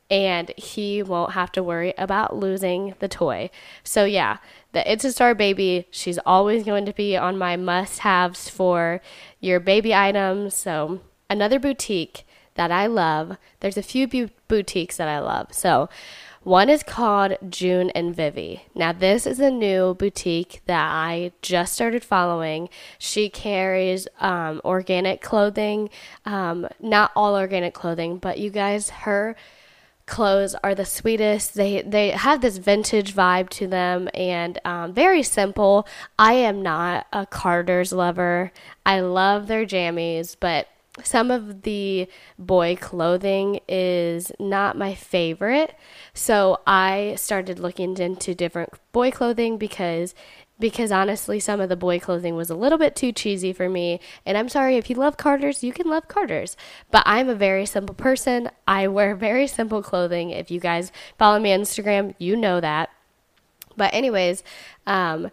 and 0.10 0.52
he 0.56 1.02
won't 1.02 1.32
have 1.32 1.52
to 1.54 1.63
worry 1.63 1.94
about 1.98 2.36
losing 2.36 2.96
the 3.00 3.08
toy. 3.08 3.50
So, 3.84 4.06
yeah, 4.06 4.38
the 4.72 4.89
It's 4.91 5.06
a 5.06 5.12
Star 5.12 5.34
Baby, 5.34 5.88
she's 5.89 6.20
always 6.26 6.63
going 6.63 6.86
to 6.86 6.94
be 6.94 7.18
on 7.18 7.38
my 7.38 7.56
must 7.56 8.00
haves 8.00 8.50
for 8.50 9.02
your 9.39 9.60
baby 9.60 9.96
items. 9.96 10.56
So, 10.56 11.02
another 11.30 11.60
boutique 11.60 12.26
that 12.56 12.72
I 12.72 12.86
love, 12.86 13.38
there's 13.60 13.78
a 13.78 13.84
few 13.84 14.08
bu- 14.08 14.30
boutiques 14.48 14.98
that 14.98 15.08
I 15.08 15.20
love. 15.20 15.54
So, 15.54 15.89
one 16.46 16.70
is 16.70 16.84
called 16.84 17.38
June 17.50 17.89
and 17.96 18.15
Vivi. 18.15 18.65
Now, 18.76 18.91
this 18.91 19.26
is 19.26 19.39
a 19.39 19.50
new 19.50 19.96
boutique 19.96 20.62
that 20.68 20.91
I 20.91 21.32
just 21.41 21.74
started 21.74 22.06
following. 22.06 22.70
She 23.00 23.30
carries 23.30 24.08
um, 24.20 24.62
organic 24.63 25.24
clothing, 25.24 25.89
um, 26.24 26.68
not 26.80 27.12
all 27.15 27.36
organic 27.36 27.74
clothing, 27.74 28.20
but 28.20 28.38
you 28.38 28.52
guys, 28.52 28.91
her 28.91 29.36
clothes 30.06 30.56
are 30.63 30.76
the 30.76 30.86
sweetest. 30.86 31.56
They 31.56 31.82
they 31.82 32.12
have 32.12 32.41
this 32.41 32.58
vintage 32.58 33.13
vibe 33.13 33.50
to 33.52 33.68
them 33.68 34.10
and 34.13 34.60
um, 34.65 34.94
very 34.94 35.24
simple. 35.24 35.88
I 36.20 36.34
am 36.34 36.62
not 36.62 37.08
a 37.12 37.26
Carter's 37.26 37.91
lover. 37.91 38.52
I 38.86 39.00
love 39.00 39.48
their 39.48 39.65
jammies, 39.65 40.36
but 40.39 40.68
some 41.04 41.30
of 41.30 41.63
the 41.63 42.08
boy 42.39 42.78
clothing 42.78 43.60
is 43.68 44.32
not 44.39 44.78
my 44.78 44.96
favorite. 44.96 45.76
So 46.13 46.62
I 46.65 47.15
started 47.18 47.60
looking 47.60 47.98
into 47.98 48.34
different 48.34 48.70
boy 48.91 49.12
clothing 49.12 49.58
because 49.58 50.15
because 50.60 50.91
honestly, 50.91 51.39
some 51.39 51.60
of 51.60 51.70
the 51.70 51.76
boy 51.76 52.00
clothing 52.00 52.36
was 52.36 52.50
a 52.50 52.56
little 52.56 52.78
bit 52.78 52.96
too 52.96 53.12
cheesy 53.12 53.52
for 53.52 53.70
me. 53.70 54.00
And 54.26 54.38
I'm 54.38 54.50
sorry, 54.50 54.78
if 54.78 54.89
you 54.89 54.96
love 54.96 55.18
Carter's, 55.18 55.63
you 55.63 55.74
can 55.74 55.89
love 55.89 56.08
Carter's. 56.08 56.56
But 56.91 57.04
I'm 57.06 57.28
a 57.28 57.36
very 57.36 57.65
simple 57.65 57.96
person. 57.96 58.50
I 58.68 58.88
wear 58.88 59.15
very 59.15 59.48
simple 59.48 59.82
clothing. 59.82 60.30
If 60.30 60.50
you 60.50 60.60
guys 60.60 60.91
follow 61.18 61.39
me 61.39 61.54
on 61.54 61.62
Instagram, 61.62 62.15
you 62.18 62.36
know 62.36 62.62
that. 62.62 62.89
But, 63.78 63.94
anyways, 63.94 64.44
um, 64.88 65.30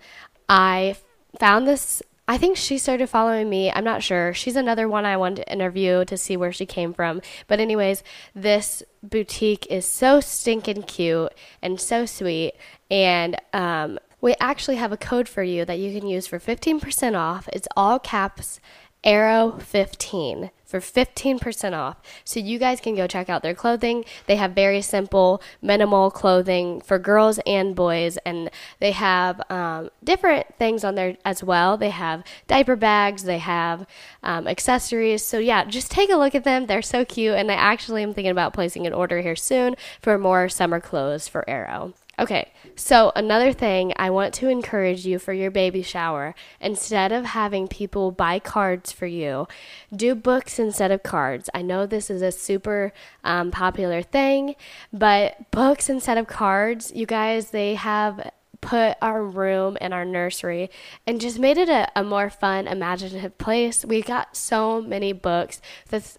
I 0.49 0.97
found 1.39 1.69
this. 1.69 2.03
I 2.27 2.39
think 2.39 2.57
she 2.57 2.79
started 2.79 3.09
following 3.09 3.49
me. 3.49 3.71
I'm 3.71 3.85
not 3.85 4.03
sure. 4.03 4.35
She's 4.35 4.57
another 4.57 4.89
one 4.89 5.05
I 5.05 5.17
wanted 5.17 5.45
to 5.45 5.53
interview 5.53 6.05
to 6.07 6.17
see 6.17 6.37
where 6.37 6.53
she 6.53 6.67
came 6.67 6.93
from. 6.93 7.21
But, 7.47 7.61
anyways, 7.61 8.03
this 8.35 8.83
boutique 9.01 9.67
is 9.71 9.87
so 9.87 10.19
stinking 10.19 10.85
cute 10.85 11.33
and 11.61 11.81
so 11.81 12.07
sweet. 12.07 12.55
And 12.91 13.37
um, 13.53 13.99
we 14.23 14.35
actually 14.41 14.77
have 14.77 14.93
a 14.93 14.97
code 14.97 15.29
for 15.29 15.43
you 15.43 15.67
that 15.67 15.79
you 15.79 15.99
can 15.99 16.09
use 16.09 16.27
for 16.27 16.39
15% 16.39 17.15
off. 17.15 17.49
It's 17.53 17.69
all 17.77 17.99
caps 17.99 18.61
Arrow 19.05 19.59
15 19.59 20.51
for 20.65 20.79
15% 20.79 21.73
off. 21.77 21.97
So 22.25 22.39
you 22.39 22.59
guys 22.59 22.81
can 22.81 22.95
go 22.95 23.07
check 23.09 23.29
out 23.29 23.43
their 23.43 23.55
clothing. 23.55 24.05
They 24.27 24.37
have 24.37 24.53
very 24.53 24.81
simple, 24.81 25.43
minimal 25.61 26.11
clothing 26.11 26.81
for 26.81 26.99
girls 27.01 27.41
and 27.45 27.75
boys, 27.75 28.17
and 28.25 28.49
they 28.79 28.93
have 28.93 29.41
um, 29.51 29.91
different 30.05 30.47
things 30.57 30.85
on 30.85 30.95
there 30.95 31.17
as 31.25 31.43
well. 31.43 31.77
They 31.77 31.91
have 31.91 32.23
diaper 32.47 32.77
bags, 32.77 33.25
they 33.25 33.39
have 33.39 33.87
um, 34.23 34.47
accessories. 34.47 35.23
So 35.25 35.39
yeah, 35.39 35.65
just 35.65 35.91
take 35.91 36.11
a 36.11 36.17
look 36.17 36.35
at 36.35 36.45
them. 36.45 36.67
They're 36.67 36.81
so 36.81 37.05
cute, 37.05 37.35
and 37.35 37.51
I 37.51 37.55
actually 37.55 38.05
am 38.05 38.15
thinking 38.15 38.31
about 38.31 38.55
placing 38.55 38.87
an 38.87 38.95
order 38.95 39.21
here 39.21 39.37
soon 39.37 39.75
for 40.01 40.17
more 40.17 40.49
summer 40.49 40.81
clothes 40.81 41.27
for 41.27 41.49
Arrow. 41.51 41.93
Okay, 42.18 42.53
so 42.77 43.11
another 43.16 43.55
thing 43.55 43.94
I 43.96 44.11
want 44.11 44.35
to 44.35 44.48
encourage 44.48 45.07
you 45.07 45.18
for 45.18 45.33
your 45.33 45.51
baby 45.51 45.83
shower 45.83 46.35
instead 46.61 47.11
of 47.11 47.25
having 47.25 47.68
people 47.68 48.11
buy 48.11 48.38
cards 48.38 48.92
for 48.92 49.07
you, 49.07 49.48
do 49.94 50.14
books 50.14 50.59
instead 50.59 50.90
of 50.90 51.03
cards. 51.03 51.48
I 51.55 51.62
know 51.62 51.87
this 51.87 52.11
is 52.11 52.20
a 52.20 52.31
super 52.31 52.92
um, 53.25 53.51
popular 53.51 54.03
thing, 54.03 54.57
but 54.92 55.51
books 55.51 55.88
instead 55.88 56.18
of 56.18 56.27
cards, 56.27 56.92
you 56.94 57.07
guys, 57.07 57.51
they 57.51 57.77
have 57.77 58.31
put 58.61 58.96
our 59.01 59.25
room 59.25 59.79
and 59.81 59.94
our 59.94 60.05
nursery 60.05 60.70
and 61.07 61.18
just 61.18 61.38
made 61.38 61.57
it 61.57 61.70
a, 61.70 61.90
a 61.96 62.05
more 62.05 62.29
fun, 62.29 62.68
imaginative 62.68 63.38
place. 63.38 63.87
We 63.87 64.03
got 64.03 64.37
so 64.37 64.83
many 64.83 65.14
books. 65.14 65.62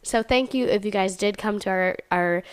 So, 0.01 0.23
thank 0.23 0.55
you 0.55 0.65
if 0.65 0.83
you 0.83 0.91
guys 0.91 1.15
did 1.15 1.37
come 1.37 1.59
to 1.59 1.69
our, 1.69 1.97
our 2.11 2.43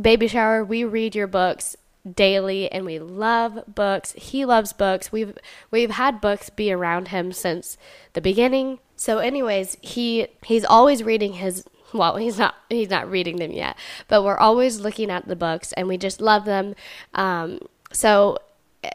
baby 0.00 0.28
shower. 0.28 0.62
We 0.62 0.84
read 0.84 1.14
your 1.14 1.26
books 1.26 1.74
daily 2.14 2.70
and 2.70 2.84
we 2.84 2.98
love 2.98 3.62
books. 3.72 4.12
He 4.12 4.44
loves 4.44 4.72
books. 4.72 5.10
We've 5.12 5.36
we've 5.70 5.90
had 5.90 6.20
books 6.20 6.50
be 6.50 6.72
around 6.72 7.08
him 7.08 7.32
since 7.32 7.76
the 8.12 8.20
beginning. 8.20 8.78
So 8.96 9.18
anyways, 9.18 9.76
he 9.82 10.28
he's 10.44 10.64
always 10.64 11.02
reading 11.02 11.34
his 11.34 11.64
well, 11.92 12.16
he's 12.16 12.38
not 12.38 12.54
he's 12.68 12.90
not 12.90 13.10
reading 13.10 13.36
them 13.36 13.52
yet, 13.52 13.76
but 14.08 14.24
we're 14.24 14.38
always 14.38 14.80
looking 14.80 15.10
at 15.10 15.28
the 15.28 15.36
books 15.36 15.72
and 15.72 15.88
we 15.88 15.98
just 15.98 16.20
love 16.20 16.44
them. 16.44 16.74
Um, 17.14 17.60
so 17.92 18.38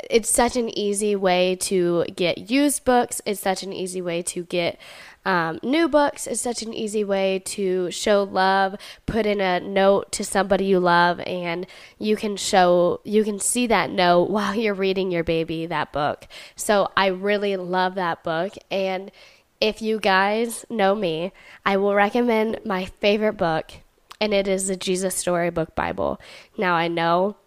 it's 0.10 0.30
such 0.30 0.56
an 0.56 0.70
easy 0.78 1.16
way 1.16 1.56
to 1.58 2.06
get 2.16 2.50
used 2.50 2.86
books. 2.86 3.22
It's 3.26 3.40
such 3.40 3.64
an 3.64 3.74
easy 3.74 4.02
way 4.02 4.22
to 4.24 4.44
get 4.44 4.80
um, 5.24 5.60
new 5.62 5.88
books 5.88 6.26
It's 6.26 6.42
such 6.42 6.64
an 6.64 6.74
easy 6.74 7.04
way 7.04 7.40
to 7.46 7.92
show 7.92 8.24
love, 8.24 8.76
put 9.06 9.26
in 9.26 9.40
a 9.40 9.60
note 9.60 10.12
to 10.14 10.24
somebody 10.24 10.66
you 10.66 10.80
love, 10.80 11.20
and 11.22 11.68
you 12.00 12.16
can 12.16 12.38
show, 12.38 13.02
you 13.04 13.24
can 13.24 13.40
see 13.40 13.68
that 13.68 13.92
note 13.92 14.30
while 14.30 14.56
you're 14.56 14.74
reading 14.74 15.12
your 15.12 15.24
baby 15.24 15.68
that 15.68 15.92
book. 15.92 16.28
So 16.56 16.90
I 16.98 17.08
really 17.08 17.56
love 17.56 17.96
that 17.96 18.24
book. 18.24 18.54
And 18.72 19.12
if 19.60 19.82
you 19.82 20.00
guys 20.00 20.66
know 20.70 20.96
me, 20.96 21.34
I 21.64 21.78
will 21.78 21.94
recommend 21.94 22.60
my 22.66 22.86
favorite 22.86 23.38
book, 23.38 23.72
and 24.20 24.34
it 24.34 24.48
is 24.48 24.68
the 24.68 24.76
Jesus 24.76 25.16
Storybook 25.16 25.76
Bible. 25.76 26.20
Now 26.58 26.74
I 26.74 26.88
know 26.88 27.38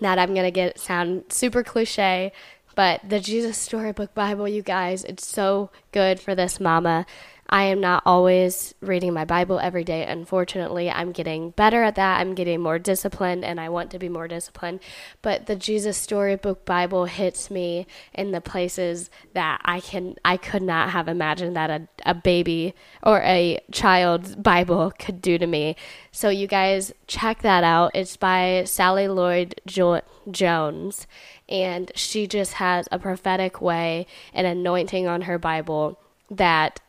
that 0.00 0.18
I'm 0.18 0.34
gonna 0.34 0.50
get 0.50 0.78
sound 0.78 1.24
super 1.28 1.62
cliche, 1.62 2.32
but 2.74 3.00
the 3.08 3.20
Jesus 3.20 3.56
Storybook 3.56 4.14
Bible, 4.14 4.46
you 4.46 4.62
guys, 4.62 5.02
it's 5.04 5.26
so 5.26 5.70
good 5.92 6.20
for 6.20 6.34
this 6.34 6.60
mama. 6.60 7.06
I 7.48 7.64
am 7.64 7.80
not 7.80 8.02
always 8.04 8.74
reading 8.80 9.12
my 9.12 9.24
Bible 9.24 9.60
every 9.60 9.84
day. 9.84 10.04
Unfortunately, 10.04 10.90
I'm 10.90 11.12
getting 11.12 11.50
better 11.50 11.82
at 11.82 11.94
that. 11.94 12.20
I'm 12.20 12.34
getting 12.34 12.60
more 12.60 12.78
disciplined 12.78 13.44
and 13.44 13.60
I 13.60 13.68
want 13.68 13.90
to 13.92 13.98
be 13.98 14.08
more 14.08 14.26
disciplined. 14.26 14.80
But 15.22 15.46
the 15.46 15.54
Jesus 15.54 15.96
Storybook 15.96 16.64
Bible 16.64 17.04
hits 17.04 17.50
me 17.50 17.86
in 18.12 18.32
the 18.32 18.40
places 18.40 19.10
that 19.34 19.60
I 19.64 19.80
can 19.80 20.16
I 20.24 20.36
could 20.36 20.62
not 20.62 20.90
have 20.90 21.08
imagined 21.08 21.56
that 21.56 21.70
a, 21.70 21.88
a 22.04 22.14
baby 22.14 22.74
or 23.02 23.20
a 23.22 23.60
child's 23.70 24.34
Bible 24.34 24.92
could 24.98 25.22
do 25.22 25.38
to 25.38 25.46
me. 25.46 25.76
So 26.10 26.28
you 26.28 26.46
guys 26.46 26.92
check 27.06 27.42
that 27.42 27.62
out. 27.62 27.92
It's 27.94 28.16
by 28.16 28.64
Sally 28.66 29.06
Lloyd 29.06 29.60
jo- 29.66 30.02
Jones 30.30 31.06
and 31.48 31.92
she 31.94 32.26
just 32.26 32.54
has 32.54 32.88
a 32.90 32.98
prophetic 32.98 33.60
way 33.60 34.06
and 34.34 34.46
anointing 34.46 35.06
on 35.06 35.22
her 35.22 35.38
Bible 35.38 36.00
that 36.30 36.80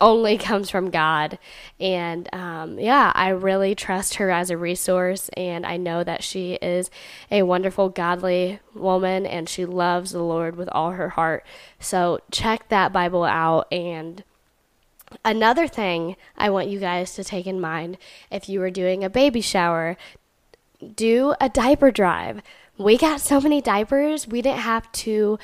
only 0.00 0.38
comes 0.38 0.70
from 0.70 0.90
God. 0.90 1.38
And 1.80 2.28
um, 2.32 2.78
yeah, 2.78 3.12
I 3.14 3.30
really 3.30 3.74
trust 3.74 4.14
her 4.14 4.30
as 4.30 4.50
a 4.50 4.56
resource. 4.56 5.28
And 5.36 5.66
I 5.66 5.76
know 5.76 6.04
that 6.04 6.22
she 6.22 6.54
is 6.54 6.90
a 7.30 7.42
wonderful, 7.42 7.88
godly 7.88 8.60
woman 8.74 9.26
and 9.26 9.48
she 9.48 9.64
loves 9.64 10.12
the 10.12 10.22
Lord 10.22 10.56
with 10.56 10.68
all 10.72 10.92
her 10.92 11.10
heart. 11.10 11.44
So 11.80 12.20
check 12.30 12.68
that 12.68 12.92
Bible 12.92 13.24
out. 13.24 13.66
And 13.72 14.22
another 15.24 15.66
thing 15.66 16.16
I 16.36 16.50
want 16.50 16.68
you 16.68 16.78
guys 16.78 17.14
to 17.14 17.24
take 17.24 17.46
in 17.46 17.60
mind 17.60 17.98
if 18.30 18.48
you 18.48 18.62
are 18.62 18.70
doing 18.70 19.04
a 19.04 19.10
baby 19.10 19.40
shower, 19.40 19.96
do 20.94 21.34
a 21.40 21.48
diaper 21.48 21.90
drive. 21.90 22.42
We 22.82 22.98
got 22.98 23.20
so 23.20 23.40
many 23.40 23.60
diapers, 23.60 24.26
we 24.26 24.42
didn't 24.42 24.60
have 24.60 24.90
to 24.92 25.38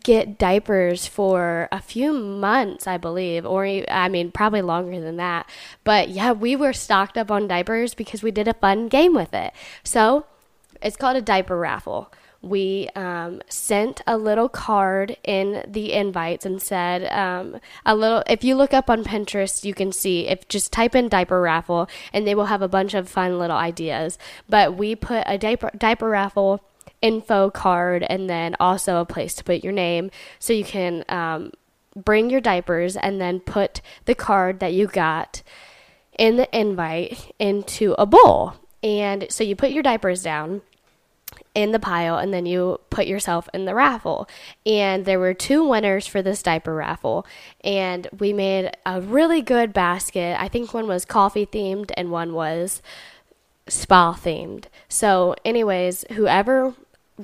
get 0.00 0.38
diapers 0.38 1.06
for 1.06 1.68
a 1.70 1.80
few 1.80 2.12
months, 2.12 2.86
I 2.86 2.96
believe, 2.96 3.44
or 3.44 3.64
I 3.88 4.08
mean, 4.08 4.30
probably 4.32 4.62
longer 4.62 5.00
than 5.00 5.16
that. 5.16 5.48
But 5.84 6.08
yeah, 6.08 6.32
we 6.32 6.56
were 6.56 6.72
stocked 6.72 7.18
up 7.18 7.30
on 7.30 7.48
diapers 7.48 7.94
because 7.94 8.22
we 8.22 8.30
did 8.30 8.48
a 8.48 8.54
fun 8.54 8.88
game 8.88 9.14
with 9.14 9.34
it. 9.34 9.52
So 9.84 10.26
it's 10.80 10.96
called 10.96 11.16
a 11.16 11.22
diaper 11.22 11.58
raffle. 11.58 12.12
We 12.40 12.88
um, 12.96 13.40
sent 13.48 14.00
a 14.04 14.16
little 14.18 14.48
card 14.48 15.16
in 15.22 15.64
the 15.68 15.92
invites 15.92 16.44
and 16.44 16.60
said 16.60 17.06
um, 17.12 17.60
a 17.86 17.94
little. 17.94 18.24
If 18.26 18.42
you 18.42 18.56
look 18.56 18.74
up 18.74 18.90
on 18.90 19.04
Pinterest, 19.04 19.64
you 19.64 19.74
can 19.74 19.92
see 19.92 20.26
if 20.26 20.48
just 20.48 20.72
type 20.72 20.96
in 20.96 21.08
diaper 21.08 21.40
raffle, 21.40 21.88
and 22.12 22.26
they 22.26 22.34
will 22.34 22.46
have 22.46 22.60
a 22.60 22.66
bunch 22.66 22.94
of 22.94 23.08
fun 23.08 23.38
little 23.38 23.56
ideas. 23.56 24.18
But 24.48 24.76
we 24.76 24.96
put 24.96 25.22
a 25.26 25.38
diaper 25.38 25.70
diaper 25.78 26.08
raffle 26.08 26.64
info 27.02 27.50
card 27.50 28.04
and 28.08 28.30
then 28.30 28.56
also 28.58 29.00
a 29.00 29.04
place 29.04 29.34
to 29.34 29.44
put 29.44 29.62
your 29.62 29.72
name 29.72 30.10
so 30.38 30.52
you 30.52 30.64
can 30.64 31.04
um, 31.08 31.52
bring 31.94 32.30
your 32.30 32.40
diapers 32.40 32.96
and 32.96 33.20
then 33.20 33.40
put 33.40 33.80
the 34.06 34.14
card 34.14 34.60
that 34.60 34.72
you 34.72 34.86
got 34.86 35.42
in 36.18 36.36
the 36.36 36.58
invite 36.58 37.34
into 37.38 37.94
a 37.98 38.06
bowl. 38.06 38.54
And 38.82 39.26
so 39.30 39.44
you 39.44 39.54
put 39.56 39.70
your 39.70 39.82
diapers 39.82 40.22
down 40.22 40.62
in 41.54 41.72
the 41.72 41.78
pile 41.78 42.18
and 42.18 42.32
then 42.32 42.46
you 42.46 42.80
put 42.90 43.06
yourself 43.06 43.48
in 43.54 43.64
the 43.64 43.74
raffle. 43.74 44.28
And 44.64 45.04
there 45.04 45.18
were 45.18 45.34
two 45.34 45.66
winners 45.66 46.06
for 46.06 46.22
this 46.22 46.42
diaper 46.42 46.74
raffle. 46.74 47.26
And 47.62 48.08
we 48.18 48.32
made 48.32 48.72
a 48.84 49.00
really 49.00 49.42
good 49.42 49.72
basket. 49.72 50.40
I 50.40 50.48
think 50.48 50.72
one 50.72 50.86
was 50.86 51.04
coffee 51.04 51.46
themed 51.46 51.90
and 51.96 52.10
one 52.10 52.32
was 52.32 52.82
spa 53.68 54.14
themed. 54.14 54.64
So, 54.88 55.34
anyways, 55.44 56.04
whoever 56.12 56.74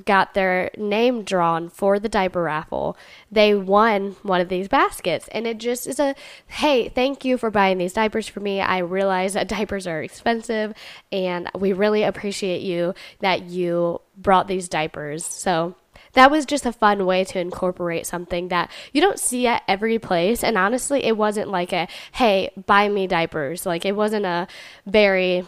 got 0.05 0.33
their 0.33 0.71
name 0.77 1.23
drawn 1.23 1.69
for 1.69 1.99
the 1.99 2.09
diaper 2.09 2.43
raffle, 2.43 2.97
they 3.31 3.55
won 3.55 4.15
one 4.23 4.41
of 4.41 4.49
these 4.49 4.67
baskets. 4.67 5.27
And 5.29 5.47
it 5.47 5.57
just 5.57 5.87
is 5.87 5.99
a 5.99 6.15
hey, 6.47 6.89
thank 6.89 7.25
you 7.25 7.37
for 7.37 7.51
buying 7.51 7.77
these 7.77 7.93
diapers 7.93 8.27
for 8.27 8.39
me. 8.39 8.61
I 8.61 8.79
realize 8.79 9.33
that 9.33 9.47
diapers 9.59 9.87
are 9.87 10.01
expensive, 10.01 10.73
and 11.11 11.49
we 11.55 11.73
really 11.73 12.03
appreciate 12.03 12.61
you 12.61 12.93
that 13.19 13.43
you 13.43 14.01
brought 14.17 14.47
these 14.47 14.69
diapers. 14.69 15.25
So, 15.25 15.75
that 16.13 16.31
was 16.31 16.45
just 16.45 16.65
a 16.65 16.71
fun 16.71 17.05
way 17.05 17.23
to 17.23 17.39
incorporate 17.39 18.05
something 18.05 18.47
that 18.47 18.71
you 18.93 19.01
don't 19.01 19.19
see 19.19 19.47
at 19.47 19.63
every 19.67 19.99
place. 19.99 20.43
And 20.43 20.57
honestly, 20.57 21.03
it 21.03 21.17
wasn't 21.17 21.49
like 21.49 21.71
a, 21.71 21.87
hey, 22.13 22.49
buy 22.65 22.89
me 22.89 23.07
diapers. 23.07 23.65
Like, 23.65 23.85
it 23.85 23.95
wasn't 23.95 24.25
a 24.25 24.47
very, 24.85 25.47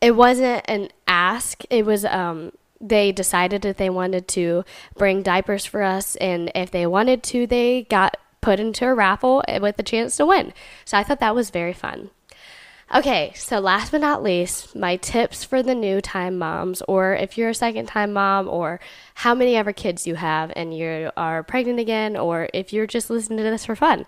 it 0.00 0.12
wasn't 0.12 0.64
an 0.68 0.88
ask. 1.06 1.62
It 1.68 1.84
was, 1.84 2.04
um, 2.04 2.52
they 2.80 3.12
decided 3.12 3.62
that 3.62 3.76
they 3.76 3.90
wanted 3.90 4.26
to 4.28 4.64
bring 4.96 5.22
diapers 5.22 5.66
for 5.66 5.82
us, 5.82 6.16
and 6.16 6.50
if 6.54 6.70
they 6.70 6.86
wanted 6.86 7.22
to, 7.24 7.46
they 7.46 7.82
got 7.84 8.16
put 8.40 8.58
into 8.58 8.86
a 8.86 8.94
raffle 8.94 9.44
with 9.60 9.78
a 9.78 9.82
chance 9.82 10.16
to 10.16 10.26
win. 10.26 10.52
So 10.84 10.96
I 10.96 11.02
thought 11.02 11.20
that 11.20 11.34
was 11.34 11.50
very 11.50 11.74
fun. 11.74 12.10
Okay, 12.92 13.32
so 13.36 13.60
last 13.60 13.92
but 13.92 14.00
not 14.00 14.20
least, 14.20 14.74
my 14.74 14.96
tips 14.96 15.44
for 15.44 15.62
the 15.62 15.76
new 15.76 16.00
time 16.00 16.38
moms, 16.38 16.82
or 16.88 17.14
if 17.14 17.38
you're 17.38 17.50
a 17.50 17.54
second 17.54 17.86
time 17.86 18.12
mom, 18.12 18.48
or 18.48 18.80
how 19.14 19.32
many 19.32 19.54
ever 19.54 19.72
kids 19.72 20.08
you 20.08 20.16
have 20.16 20.52
and 20.56 20.76
you 20.76 21.10
are 21.16 21.44
pregnant 21.44 21.78
again, 21.78 22.16
or 22.16 22.48
if 22.52 22.72
you're 22.72 22.88
just 22.88 23.08
listening 23.08 23.38
to 23.38 23.44
this 23.44 23.66
for 23.66 23.76
fun. 23.76 24.06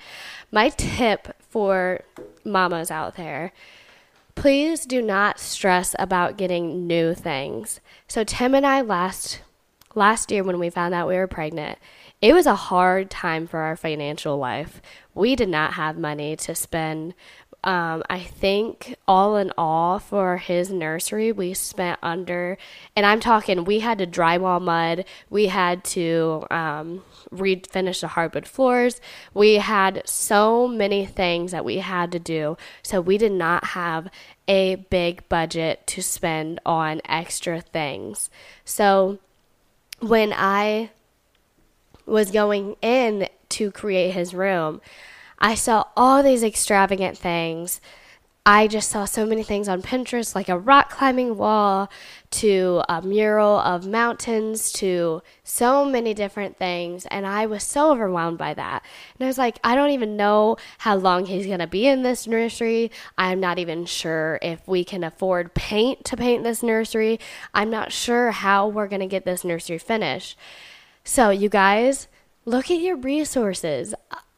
My 0.51 0.71
tip 0.71 1.37
for 1.49 2.01
mamas 2.45 2.91
out 2.91 3.15
there 3.15 3.53
Please 4.35 4.87
do 4.87 5.03
not 5.03 5.39
stress 5.39 5.95
about 5.99 6.37
getting 6.37 6.87
new 6.87 7.15
things. 7.15 7.81
So 8.09 8.25
Tim 8.25 8.55
and 8.55 8.67
I 8.67 8.81
last 8.81 9.41
last 9.95 10.31
year 10.31 10.43
when 10.43 10.59
we 10.59 10.71
found 10.71 10.95
out 10.95 11.09
we 11.09 11.17
were 11.17 11.27
pregnant, 11.27 11.79
it 12.21 12.33
was 12.33 12.47
a 12.47 12.55
hard 12.55 13.11
time 13.11 13.47
for 13.47 13.61
our 13.61 13.77
financial 13.77 14.39
life. 14.39 14.81
We 15.15 15.37
did 15.37 15.49
not 15.49 15.75
have 15.75 15.99
money 15.99 16.37
to 16.37 16.55
spend 16.55 17.15
um, 17.65 18.03
I 18.11 18.21
think 18.21 18.97
all 19.07 19.37
in 19.37 19.53
all 19.57 20.01
for 20.01 20.37
his 20.39 20.71
nursery, 20.73 21.31
we 21.31 21.55
spent 21.55 21.99
under, 22.03 22.59
and 22.97 23.07
I'm 23.07 23.21
talking, 23.21 23.65
we 23.65 23.81
had 23.81 23.99
to 23.99 24.07
drywall 24.07 24.61
mud, 24.61 25.05
we 25.31 25.47
had 25.47 25.85
to 25.85 26.45
um, 26.51 27.05
refinish 27.33 28.01
the 28.01 28.09
hardwood 28.09 28.49
floors, 28.49 29.01
we 29.33 29.55
had 29.55 30.03
so 30.05 30.67
many 30.67 31.07
things 31.07 31.53
that 31.53 31.65
we 31.65 31.79
had 31.79 32.11
to 32.13 32.19
do. 32.19 32.57
So 32.83 33.01
we 33.01 33.17
did 33.17 33.33
not 33.33 33.65
have 33.67 34.09
a 34.49 34.75
big 34.75 35.29
budget 35.29 35.87
to 35.87 36.03
spend 36.03 36.59
on 36.67 37.01
extra 37.05 37.61
things. 37.61 38.29
So 38.65 39.19
when 40.01 40.33
I 40.33 40.91
was 42.07 42.33
going 42.33 42.75
in 42.83 43.29
to 43.51 43.71
create 43.71 44.11
his 44.11 44.35
room, 44.35 44.81
I 45.43 45.57
saw 45.57 45.85
all 45.97 46.23
these 46.23 46.45
extravagant 46.45 47.19
things. 47.19 47.81
I 48.47 48.69
just 48.69 48.91
saw 48.91 49.05
so 49.05 49.27
many 49.27 49.43
things 49.43 49.69
on 49.69 49.83
Pinterest, 49.83 50.35
like 50.35 50.49
a 50.49 50.59
rock 50.59 50.91
climbing 50.91 51.37
wall, 51.37 51.91
to 52.31 52.83
a 52.89 53.03
mural 53.03 53.59
of 53.59 53.87
mountains, 53.87 54.73
to 54.73 55.23
so 55.45 55.85
many 55.85 56.15
different 56.15 56.59
things. 56.59 57.07
And 57.07 57.27
I 57.27 57.47
was 57.47 57.63
so 57.65 57.93
overwhelmed 57.93 58.39
by 58.39 58.55
that. 58.55 58.85
And 59.19 59.25
I 59.25 59.29
was 59.29 59.39
like, 59.39 59.59
I 59.63 59.75
don't 59.75 59.91
even 59.91 60.17
know 60.17 60.57
how 60.79 60.97
long 60.97 61.27
he's 61.27 61.47
going 61.47 61.59
to 61.59 61.67
be 61.67 61.87
in 61.87 62.03
this 62.03 62.27
nursery. 62.27 62.91
I'm 63.19 63.39
not 63.39 63.59
even 63.59 63.85
sure 63.85 64.39
if 64.43 64.67
we 64.67 64.85
can 64.85 65.05
afford 65.05 65.55
paint 65.55 66.05
to 66.07 66.17
paint 66.17 66.43
this 66.45 66.63
nursery. 66.63 67.19
I'm 67.55 67.71
not 67.71 67.93
sure 67.93 68.31
how 68.31 68.69
we're 68.69 68.89
going 68.89 69.01
to 69.01 69.07
get 69.07 69.25
this 69.25 69.45
nursery 69.45 69.79
finished. 69.79 70.37
So, 71.05 71.31
you 71.31 71.49
guys, 71.49 72.07
look 72.45 72.71
at 72.71 72.81
your 72.81 72.97
resources 72.97 73.95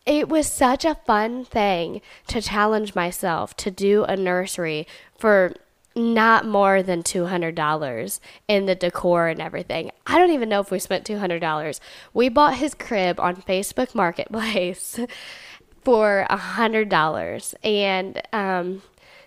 it 0.07 0.29
was 0.29 0.47
such 0.47 0.85
a 0.85 0.95
fun 0.95 1.45
thing 1.45 2.01
to 2.27 2.43
challenge 2.43 2.95
myself 2.95 3.57
to 3.57 3.71
do 3.71 4.05
a 4.05 4.17
nursery 4.17 4.87
for 5.19 5.55
not 5.97 6.45
more 6.45 6.83
than 6.83 7.03
$200 7.03 8.21
in 8.49 8.67
the 8.67 8.75
decor 8.75 9.29
and 9.29 9.41
everything. 9.41 9.91
I 10.07 10.19
don't 10.19 10.33
even 10.33 10.49
know 10.49 10.61
if 10.61 10.71
we 10.71 10.79
spent 10.79 11.07
$200. 11.07 11.81
We 12.13 12.29
bought 12.29 12.57
his 12.57 12.75
crib 12.75 13.21
on 13.21 13.37
Facebook 13.37 13.95
Marketplace 13.95 14.99
for 15.83 16.27
$100 16.29 17.55
and 17.63 18.23
um, 18.33 18.83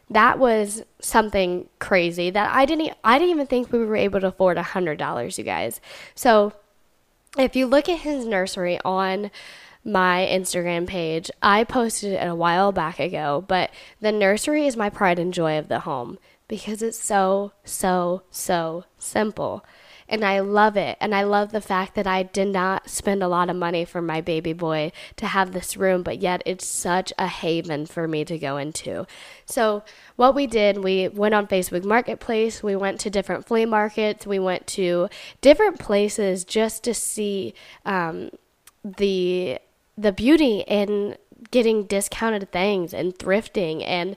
that 0.10 0.40
was 0.40 0.84
something 1.00 1.68
crazy 1.80 2.30
that 2.30 2.54
I 2.54 2.66
didn't 2.66 2.94
I 3.04 3.20
didn't 3.20 3.32
even 3.32 3.48
think 3.48 3.72
we 3.72 3.80
were 3.80 3.96
able 3.96 4.22
to 4.22 4.28
afford 4.28 4.58
$100, 4.58 5.38
you 5.38 5.44
guys. 5.44 5.82
So 6.16 6.54
if 7.38 7.56
you 7.56 7.66
look 7.68 7.88
at 7.90 8.00
his 8.00 8.26
nursery 8.26 8.80
on 8.84 9.32
my 9.88 10.28
Instagram 10.30 10.86
page. 10.86 11.32
I 11.41 11.63
posted 11.63 12.13
it 12.13 12.28
a 12.28 12.36
while 12.36 12.71
back 12.71 13.00
ago, 13.00 13.43
but 13.47 13.71
the 14.02 14.12
nursery 14.12 14.67
is 14.67 14.76
my 14.76 14.89
pride 14.89 15.17
and 15.17 15.34
joy 15.34 15.58
of 15.58 15.69
the 15.69 15.80
home 15.80 16.19
because 16.50 16.82
it's 16.82 17.00
so, 17.00 17.54
so, 17.63 18.23
so 18.30 18.84
simple. 18.97 19.65
And 20.10 20.23
I 20.23 20.39
love 20.39 20.78
it. 20.78 20.97
And 21.02 21.13
I 21.13 21.23
love 21.23 21.52
the 21.52 21.62
fact 21.62 21.95
that 21.95 22.08
I 22.08 22.23
did 22.23 22.47
not 22.50 22.89
spend 22.89 23.21
a 23.21 23.28
lot 23.28 23.50
of 23.50 23.58
money 23.58 23.84
for 23.84 24.02
my 24.02 24.21
baby 24.21 24.54
boy 24.54 24.91
to 25.17 25.26
have 25.26 25.52
this 25.52 25.76
room, 25.76 26.04
but 26.04 26.19
yet 26.19 26.41
it's 26.45 26.65
such 26.65 27.12
a 27.17 27.28
haven 27.28 27.86
for 27.86 28.08
me 28.08 28.23
to 28.26 28.38
go 28.38 28.56
into. 28.56 29.06
So, 29.45 29.84
what 30.15 30.34
we 30.34 30.47
did, 30.47 30.82
we 30.82 31.10
went 31.10 31.34
on 31.34 31.47
Facebook 31.47 31.84
Marketplace, 31.84 32.63
we 32.63 32.76
went 32.76 33.02
to 33.02 33.10
different 33.10 33.47
flea 33.47 33.65
markets, 33.65 34.26
we 34.26 34.39
went 34.39 34.65
to 34.67 35.10
different 35.41 35.78
places 35.78 36.45
just 36.45 36.86
to 36.86 36.93
see 36.93 37.54
um, 37.86 38.30
the 38.86 39.60
the 39.98 40.12
beauty 40.12 40.64
in 40.68 41.18
getting 41.52 41.86
discounted 41.86 42.52
things 42.52 42.94
and 42.94 43.18
thrifting. 43.18 43.84
And 43.86 44.16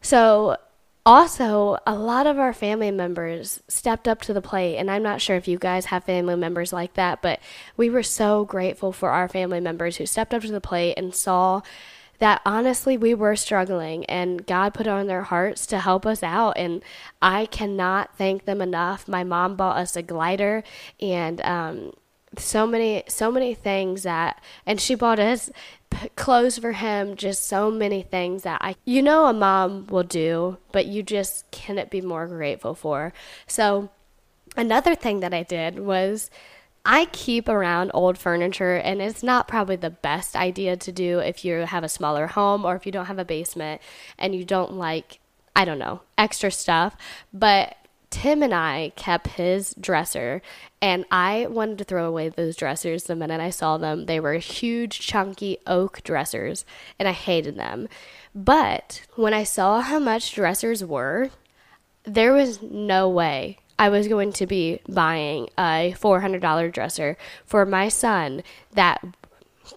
so 0.00 0.56
also 1.04 1.78
a 1.86 1.94
lot 1.94 2.26
of 2.26 2.38
our 2.38 2.52
family 2.52 2.90
members 2.90 3.62
stepped 3.68 4.06
up 4.06 4.20
to 4.20 4.34
the 4.34 4.42
plate. 4.42 4.76
And 4.76 4.90
i'm 4.90 5.02
not 5.02 5.22
sure 5.22 5.36
if 5.36 5.48
you 5.48 5.58
guys 5.58 5.86
have 5.86 6.04
family 6.04 6.36
members 6.36 6.70
like 6.70 6.92
that 6.94 7.22
but 7.22 7.40
we 7.78 7.88
were 7.88 8.02
so 8.02 8.44
grateful 8.44 8.92
for 8.92 9.08
our 9.08 9.26
family 9.26 9.58
members 9.58 9.96
who 9.96 10.04
stepped 10.04 10.34
up 10.34 10.42
to 10.42 10.52
the 10.52 10.60
plate 10.60 10.94
and 10.98 11.14
saw 11.14 11.62
that 12.18 12.40
honestly 12.44 12.96
we 12.96 13.14
were 13.14 13.36
struggling 13.36 14.04
and 14.06 14.44
God 14.44 14.74
put 14.74 14.86
on 14.86 15.06
their 15.06 15.22
hearts 15.22 15.66
to 15.66 15.78
help 15.78 16.04
us 16.04 16.22
out. 16.22 16.52
And 16.56 16.82
I 17.22 17.46
cannot 17.46 18.16
thank 18.16 18.44
them 18.44 18.60
enough. 18.60 19.08
My 19.08 19.24
mom 19.24 19.56
bought 19.56 19.76
us 19.76 19.96
a 19.96 20.02
glider 20.02 20.64
and 21.00 21.40
um, 21.42 21.92
so 22.36 22.66
many 22.66 23.02
so 23.08 23.30
many 23.32 23.54
things 23.54 24.02
that 24.02 24.42
and 24.66 24.80
she 24.80 24.94
bought 24.94 25.18
us 25.18 25.50
clothes 26.14 26.58
for 26.58 26.72
him 26.72 27.16
just 27.16 27.46
so 27.46 27.70
many 27.70 28.02
things 28.02 28.42
that 28.42 28.60
i 28.62 28.74
you 28.84 29.00
know 29.00 29.26
a 29.26 29.32
mom 29.32 29.86
will 29.86 30.02
do 30.02 30.58
but 30.70 30.86
you 30.86 31.02
just 31.02 31.50
cannot 31.50 31.90
be 31.90 32.00
more 32.00 32.26
grateful 32.26 32.74
for 32.74 33.12
so 33.46 33.88
another 34.56 34.94
thing 34.94 35.20
that 35.20 35.32
i 35.32 35.42
did 35.42 35.78
was 35.78 36.30
I 36.90 37.04
keep 37.06 37.50
around 37.50 37.90
old 37.92 38.16
furniture, 38.16 38.76
and 38.76 39.02
it's 39.02 39.22
not 39.22 39.46
probably 39.46 39.76
the 39.76 39.90
best 39.90 40.34
idea 40.34 40.74
to 40.78 40.90
do 40.90 41.18
if 41.18 41.44
you 41.44 41.56
have 41.58 41.84
a 41.84 41.88
smaller 41.88 42.28
home 42.28 42.64
or 42.64 42.76
if 42.76 42.86
you 42.86 42.92
don't 42.92 43.06
have 43.06 43.18
a 43.18 43.26
basement 43.26 43.82
and 44.18 44.34
you 44.34 44.42
don't 44.42 44.72
like, 44.72 45.20
I 45.54 45.66
don't 45.66 45.78
know, 45.78 46.00
extra 46.16 46.50
stuff. 46.50 46.96
But 47.30 47.76
Tim 48.10 48.42
and 48.42 48.54
I 48.54 48.92
kept 48.96 49.28
his 49.28 49.74
dresser, 49.78 50.40
and 50.80 51.04
I 51.10 51.46
wanted 51.48 51.78
to 51.78 51.84
throw 51.84 52.06
away 52.06 52.28
those 52.28 52.56
dressers 52.56 53.04
the 53.04 53.14
minute 53.14 53.40
I 53.40 53.50
saw 53.50 53.76
them. 53.76 54.06
They 54.06 54.18
were 54.18 54.34
huge, 54.34 55.00
chunky 55.00 55.58
oak 55.66 56.02
dressers, 56.02 56.64
and 56.98 57.06
I 57.06 57.12
hated 57.12 57.56
them. 57.56 57.88
But 58.34 59.02
when 59.16 59.34
I 59.34 59.44
saw 59.44 59.80
how 59.82 59.98
much 59.98 60.34
dressers 60.34 60.84
were, 60.84 61.30
there 62.04 62.32
was 62.32 62.62
no 62.62 63.08
way 63.08 63.58
I 63.78 63.88
was 63.90 64.08
going 64.08 64.32
to 64.34 64.46
be 64.46 64.80
buying 64.88 65.48
a 65.58 65.94
$400 65.98 66.72
dresser 66.72 67.16
for 67.44 67.64
my 67.64 67.88
son 67.88 68.42
that 68.72 69.04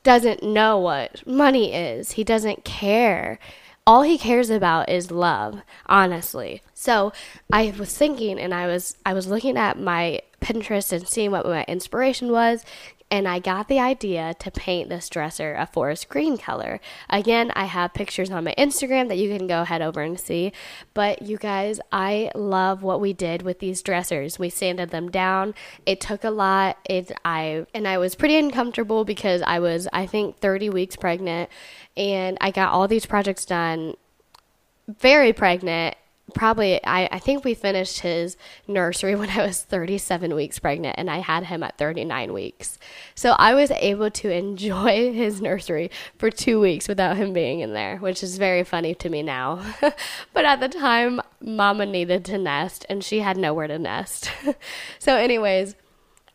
doesn't 0.03 0.41
know 0.41 0.79
what 0.79 1.25
money 1.27 1.73
is. 1.73 2.13
He 2.13 2.23
doesn't 2.23 2.63
care 2.63 3.37
all 3.85 4.03
he 4.03 4.17
cares 4.17 4.49
about 4.49 4.89
is 4.89 5.11
love, 5.11 5.61
honestly. 5.87 6.61
So 6.73 7.13
I 7.51 7.73
was 7.77 7.95
thinking 7.97 8.39
and 8.39 8.53
I 8.53 8.67
was 8.67 8.97
I 9.05 9.13
was 9.13 9.27
looking 9.27 9.57
at 9.57 9.79
my 9.79 10.21
Pinterest 10.41 10.91
and 10.91 11.07
seeing 11.07 11.31
what 11.31 11.45
my 11.45 11.63
inspiration 11.67 12.31
was 12.31 12.65
and 13.11 13.27
I 13.27 13.39
got 13.39 13.67
the 13.67 13.77
idea 13.77 14.33
to 14.39 14.49
paint 14.49 14.87
this 14.87 15.09
dresser 15.09 15.53
a 15.53 15.67
forest 15.67 16.07
green 16.07 16.37
color. 16.37 16.79
Again, 17.09 17.51
I 17.55 17.65
have 17.65 17.93
pictures 17.93 18.31
on 18.31 18.45
my 18.45 18.55
Instagram 18.57 19.09
that 19.09 19.17
you 19.17 19.37
can 19.37 19.47
go 19.47 19.65
head 19.65 19.81
over 19.81 20.01
and 20.01 20.17
see. 20.17 20.53
But 20.93 21.21
you 21.21 21.37
guys, 21.37 21.81
I 21.91 22.31
love 22.33 22.81
what 22.81 23.01
we 23.01 23.11
did 23.11 23.41
with 23.41 23.59
these 23.59 23.81
dressers. 23.81 24.39
We 24.39 24.49
sanded 24.49 24.91
them 24.91 25.11
down. 25.11 25.53
It 25.85 25.99
took 25.99 26.23
a 26.23 26.29
lot. 26.29 26.77
It 26.85 27.11
I 27.25 27.65
and 27.73 27.85
I 27.85 27.97
was 27.97 28.15
pretty 28.15 28.37
uncomfortable 28.37 29.03
because 29.03 29.41
I 29.41 29.59
was 29.59 29.89
I 29.91 30.05
think 30.05 30.37
30 30.37 30.69
weeks 30.69 30.95
pregnant 30.95 31.49
and 31.97 32.37
I 32.41 32.51
got 32.51 32.71
all 32.71 32.87
these 32.87 33.05
projects 33.05 33.45
done 33.45 33.95
very 34.87 35.33
pregnant 35.33 35.95
probably 36.33 36.83
I, 36.83 37.07
I 37.11 37.19
think 37.19 37.43
we 37.43 37.53
finished 37.53 37.99
his 37.99 38.37
nursery 38.67 39.15
when 39.21 39.29
I 39.29 39.45
was 39.45 39.61
37 39.61 40.33
weeks 40.33 40.59
pregnant 40.59 40.95
and 40.97 41.09
I 41.09 41.19
had 41.19 41.45
him 41.45 41.63
at 41.63 41.77
39 41.77 42.33
weeks. 42.33 42.79
So 43.15 43.31
I 43.31 43.53
was 43.53 43.71
able 43.71 44.09
to 44.11 44.31
enjoy 44.31 45.13
his 45.13 45.41
nursery 45.41 45.91
for 46.17 46.29
2 46.29 46.59
weeks 46.59 46.87
without 46.87 47.17
him 47.17 47.33
being 47.33 47.59
in 47.59 47.73
there, 47.73 47.97
which 47.97 48.23
is 48.23 48.37
very 48.37 48.63
funny 48.63 48.95
to 48.95 49.09
me 49.09 49.21
now. 49.23 49.61
but 50.33 50.45
at 50.45 50.59
the 50.59 50.69
time 50.69 51.21
mama 51.39 51.85
needed 51.85 52.25
to 52.25 52.37
nest 52.37 52.85
and 52.89 53.03
she 53.03 53.19
had 53.19 53.37
nowhere 53.37 53.67
to 53.67 53.79
nest. 53.79 54.31
so 54.99 55.15
anyways, 55.15 55.75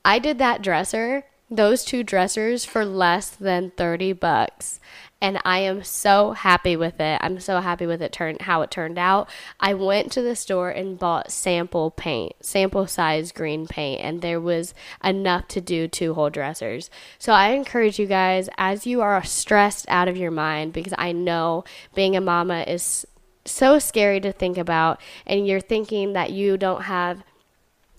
I 0.05 0.19
did 0.19 0.39
that 0.39 0.63
dresser, 0.63 1.25
those 1.51 1.85
two 1.85 2.03
dressers 2.03 2.65
for 2.65 2.85
less 2.85 3.31
than 3.31 3.71
30 3.77 4.13
bucks 4.15 4.81
and 5.21 5.41
I 5.45 5.61
am 5.61 5.83
so 5.83 6.33
happy 6.33 6.77
with 6.77 7.01
it. 7.01 7.19
I'm 7.23 7.41
so 7.41 7.61
happy 7.61 7.87
with 7.87 8.03
it 8.03 8.13
turn 8.13 8.37
how 8.41 8.63
it 8.63 8.71
turned 8.71 8.99
out. 8.99 9.29
I 9.59 9.73
went 9.73 10.13
to 10.13 10.23
the 10.23 10.37
store 10.37 10.71
and 10.71 10.99
bought 10.99 11.31
sample 11.31 11.91
paint, 11.91 12.35
sample 12.41 12.87
size 12.87 13.33
green 13.33 13.67
paint, 13.67 14.03
and 14.03 14.21
there 14.21 14.41
was 14.41 14.75
enough 15.03 15.49
to 15.49 15.61
do 15.61 15.89
two 15.89 16.15
whole 16.15 16.29
dressers. 16.29 16.91
So 17.19 17.33
I 17.33 17.51
encourage 17.51 17.99
you 17.99 18.07
guys 18.07 18.51
as 18.59 18.87
you 18.87 19.01
are 19.01 19.25
stressed 19.25 19.87
out 19.89 20.09
of 20.09 20.17
your 20.17 20.31
mind 20.31 20.75
because 20.75 20.95
I 20.99 21.13
know 21.13 21.65
being 21.95 22.15
a 22.15 22.21
mama 22.21 22.65
is 22.67 23.07
so 23.47 23.79
scary 23.79 24.21
to 24.21 24.33
think 24.33 24.59
about 24.59 25.01
and 25.27 25.47
you're 25.47 25.61
thinking 25.61 26.13
that 26.13 26.31
you 26.31 26.59
don't 26.59 26.83
have 26.83 27.23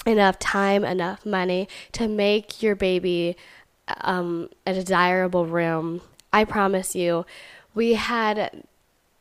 enough 0.06 0.38
time, 0.38 0.84
enough 0.84 1.26
money 1.26 1.68
to 1.94 2.08
make 2.08 2.62
your 2.62 2.76
baby 2.76 3.36
um, 4.02 4.50
a 4.66 4.74
desirable 4.74 5.46
room 5.46 6.02
I 6.38 6.46
promise 6.46 6.96
you, 6.96 7.26
we 7.74 7.94
had 7.94 8.64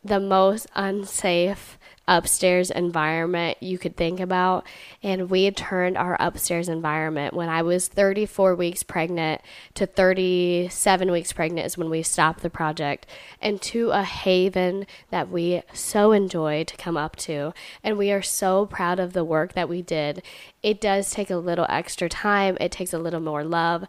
the 0.05 0.21
most 0.21 0.67
unsafe 0.75 1.79
upstairs 2.09 2.71
environment 2.71 3.57
you 3.61 3.79
could 3.79 3.97
think 3.97 4.21
about. 4.21 4.67
And 5.03 5.29
we 5.29 5.51
turned 5.51 5.97
our 5.97 6.17
upstairs 6.21 6.69
environment 6.69 7.35
when 7.35 7.49
I 7.49 7.63
was 7.63 7.89
34 7.89 8.55
weeks 8.55 8.83
pregnant 8.83 9.41
to 9.75 9.87
37 9.87 11.11
weeks 11.11 11.33
pregnant 11.33 11.67
is 11.67 11.79
when 11.79 11.91
we 11.91 12.03
stopped 12.03 12.43
the 12.43 12.51
project 12.51 13.07
into 13.41 13.91
a 13.91 14.05
haven 14.05 14.87
that 15.11 15.31
we 15.31 15.63
so 15.73 16.13
enjoy 16.13 16.65
to 16.65 16.77
come 16.77 16.97
up 16.97 17.17
to. 17.17 17.53
And 17.83 17.99
we 17.99 18.13
are 18.13 18.23
so 18.23 18.67
proud 18.67 19.01
of 19.01 19.13
the 19.13 19.25
work 19.25 19.55
that 19.55 19.69
we 19.69 19.83
did. 19.83 20.23
It 20.63 20.81
does 20.81 21.11
take 21.11 21.31
a 21.31 21.37
little 21.37 21.67
extra 21.69 22.09
time, 22.09 22.57
it 22.61 22.73
takes 22.73 22.93
a 22.93 22.99
little 22.99 23.21
more 23.21 23.45
love. 23.45 23.85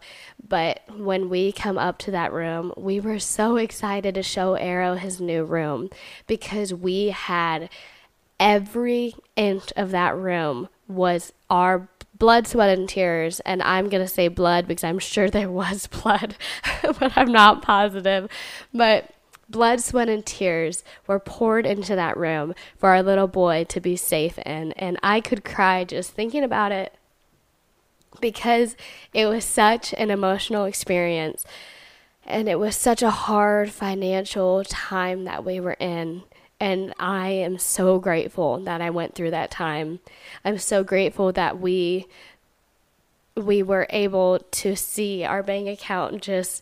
But 0.46 0.80
when 0.96 1.28
we 1.28 1.52
come 1.52 1.78
up 1.78 1.98
to 1.98 2.10
that 2.12 2.32
room, 2.32 2.72
we 2.76 3.00
were 3.00 3.18
so 3.18 3.56
excited 3.56 4.14
to 4.14 4.22
show 4.22 4.54
Arrow 4.54 4.94
his 4.94 5.20
new 5.20 5.44
room 5.44 5.90
because 6.26 6.72
we 6.72 7.08
had 7.08 7.68
every 8.38 9.14
inch 9.36 9.72
of 9.76 9.90
that 9.90 10.16
room 10.16 10.68
was 10.86 11.32
our 11.50 11.88
blood, 12.18 12.46
sweat, 12.46 12.76
and 12.76 12.88
tears. 12.88 13.40
And 13.40 13.62
I'm 13.62 13.88
going 13.88 14.04
to 14.04 14.12
say 14.12 14.28
blood 14.28 14.66
because 14.66 14.84
I'm 14.84 14.98
sure 14.98 15.30
there 15.30 15.50
was 15.50 15.86
blood, 16.02 16.36
but 16.82 17.16
I'm 17.16 17.32
not 17.32 17.62
positive. 17.62 18.28
But 18.72 19.10
blood, 19.48 19.80
sweat, 19.80 20.08
and 20.08 20.24
tears 20.24 20.84
were 21.06 21.20
poured 21.20 21.66
into 21.66 21.94
that 21.94 22.16
room 22.16 22.54
for 22.76 22.90
our 22.90 23.02
little 23.02 23.28
boy 23.28 23.64
to 23.68 23.80
be 23.80 23.96
safe 23.96 24.38
in. 24.38 24.72
And 24.72 24.98
I 25.02 25.20
could 25.20 25.44
cry 25.44 25.84
just 25.84 26.12
thinking 26.12 26.44
about 26.44 26.72
it 26.72 26.94
because 28.20 28.76
it 29.12 29.26
was 29.26 29.44
such 29.44 29.94
an 29.94 30.10
emotional 30.10 30.64
experience. 30.64 31.44
And 32.26 32.48
it 32.48 32.58
was 32.58 32.76
such 32.76 33.02
a 33.02 33.10
hard 33.10 33.70
financial 33.70 34.62
time 34.64 35.24
that 35.24 35.44
we 35.44 35.60
were 35.60 35.76
in. 35.80 36.24
And 36.60 36.92
I 36.98 37.28
am 37.28 37.58
so 37.58 37.98
grateful 37.98 38.58
that 38.60 38.80
I 38.80 38.90
went 38.90 39.14
through 39.14 39.30
that 39.30 39.50
time. 39.50 40.00
I'm 40.44 40.58
so 40.58 40.82
grateful 40.82 41.32
that 41.32 41.60
we 41.60 42.06
we 43.36 43.62
were 43.62 43.86
able 43.90 44.40
to 44.50 44.74
see 44.74 45.24
our 45.24 45.44
bank 45.44 45.68
account 45.68 46.20
just 46.20 46.60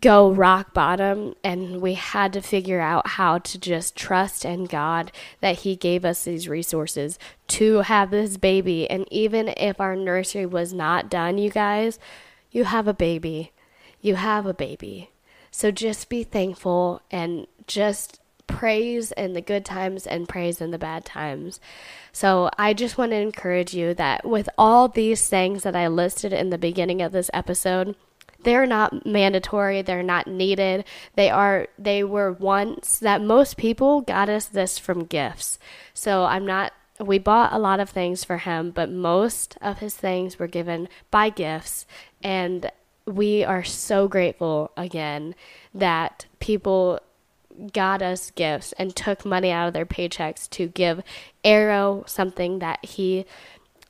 go 0.00 0.32
rock 0.32 0.72
bottom 0.72 1.34
and 1.44 1.82
we 1.82 1.92
had 1.92 2.32
to 2.32 2.40
figure 2.40 2.80
out 2.80 3.06
how 3.06 3.36
to 3.36 3.58
just 3.58 3.94
trust 3.94 4.42
in 4.42 4.64
God 4.64 5.12
that 5.42 5.58
he 5.58 5.76
gave 5.76 6.02
us 6.02 6.24
these 6.24 6.48
resources 6.48 7.18
to 7.48 7.80
have 7.80 8.10
this 8.10 8.38
baby. 8.38 8.88
And 8.88 9.06
even 9.10 9.48
if 9.48 9.78
our 9.82 9.94
nursery 9.94 10.46
was 10.46 10.72
not 10.72 11.10
done 11.10 11.36
you 11.36 11.50
guys 11.50 11.98
you 12.52 12.64
have 12.64 12.86
a 12.86 12.94
baby. 12.94 13.50
You 14.00 14.16
have 14.16 14.46
a 14.46 14.54
baby. 14.54 15.10
So 15.50 15.70
just 15.70 16.08
be 16.08 16.22
thankful 16.22 17.00
and 17.10 17.46
just 17.66 18.20
praise 18.56 19.12
in 19.12 19.32
the 19.32 19.40
good 19.40 19.64
times 19.64 20.06
and 20.06 20.28
praise 20.28 20.60
in 20.60 20.70
the 20.70 20.78
bad 20.78 21.04
times. 21.04 21.60
So 22.12 22.50
I 22.58 22.74
just 22.74 22.98
want 22.98 23.12
to 23.12 23.16
encourage 23.16 23.74
you 23.74 23.94
that 23.94 24.24
with 24.24 24.48
all 24.58 24.88
these 24.88 25.28
things 25.28 25.62
that 25.62 25.76
I 25.76 25.88
listed 25.88 26.32
in 26.32 26.50
the 26.50 26.58
beginning 26.58 27.00
of 27.02 27.12
this 27.12 27.30
episode, 27.32 27.96
they're 28.44 28.66
not 28.66 29.06
mandatory 29.06 29.82
they're 29.82 30.02
not 30.02 30.26
needed. 30.26 30.84
They 31.14 31.30
are 31.30 31.68
they 31.78 32.04
were 32.04 32.32
once 32.32 32.98
that 32.98 33.22
most 33.22 33.56
people 33.56 34.00
got 34.00 34.28
us 34.28 34.46
this 34.46 34.78
from 34.78 35.04
gifts. 35.04 35.58
So 35.94 36.24
i'm 36.24 36.46
not 36.46 36.72
we 37.00 37.18
bought 37.18 37.52
a 37.52 37.58
lot 37.58 37.80
of 37.80 37.90
things 37.90 38.24
for 38.24 38.38
him 38.38 38.70
but 38.70 38.90
most 38.90 39.56
of 39.60 39.78
his 39.78 39.96
things 39.96 40.38
were 40.38 40.46
given 40.46 40.88
by 41.10 41.30
gifts. 41.30 41.86
And 42.22 42.70
we 43.06 43.44
are 43.44 43.64
so 43.64 44.06
grateful 44.08 44.70
again 44.76 45.34
that 45.74 46.26
people 46.38 47.00
got 47.72 48.02
us 48.02 48.30
gifts 48.30 48.72
and 48.78 48.94
took 48.94 49.24
money 49.24 49.50
out 49.50 49.68
of 49.68 49.74
their 49.74 49.86
paychecks 49.86 50.48
to 50.50 50.68
give 50.68 51.02
Arrow 51.44 52.04
something 52.06 52.58
that 52.60 52.84
he 52.84 53.26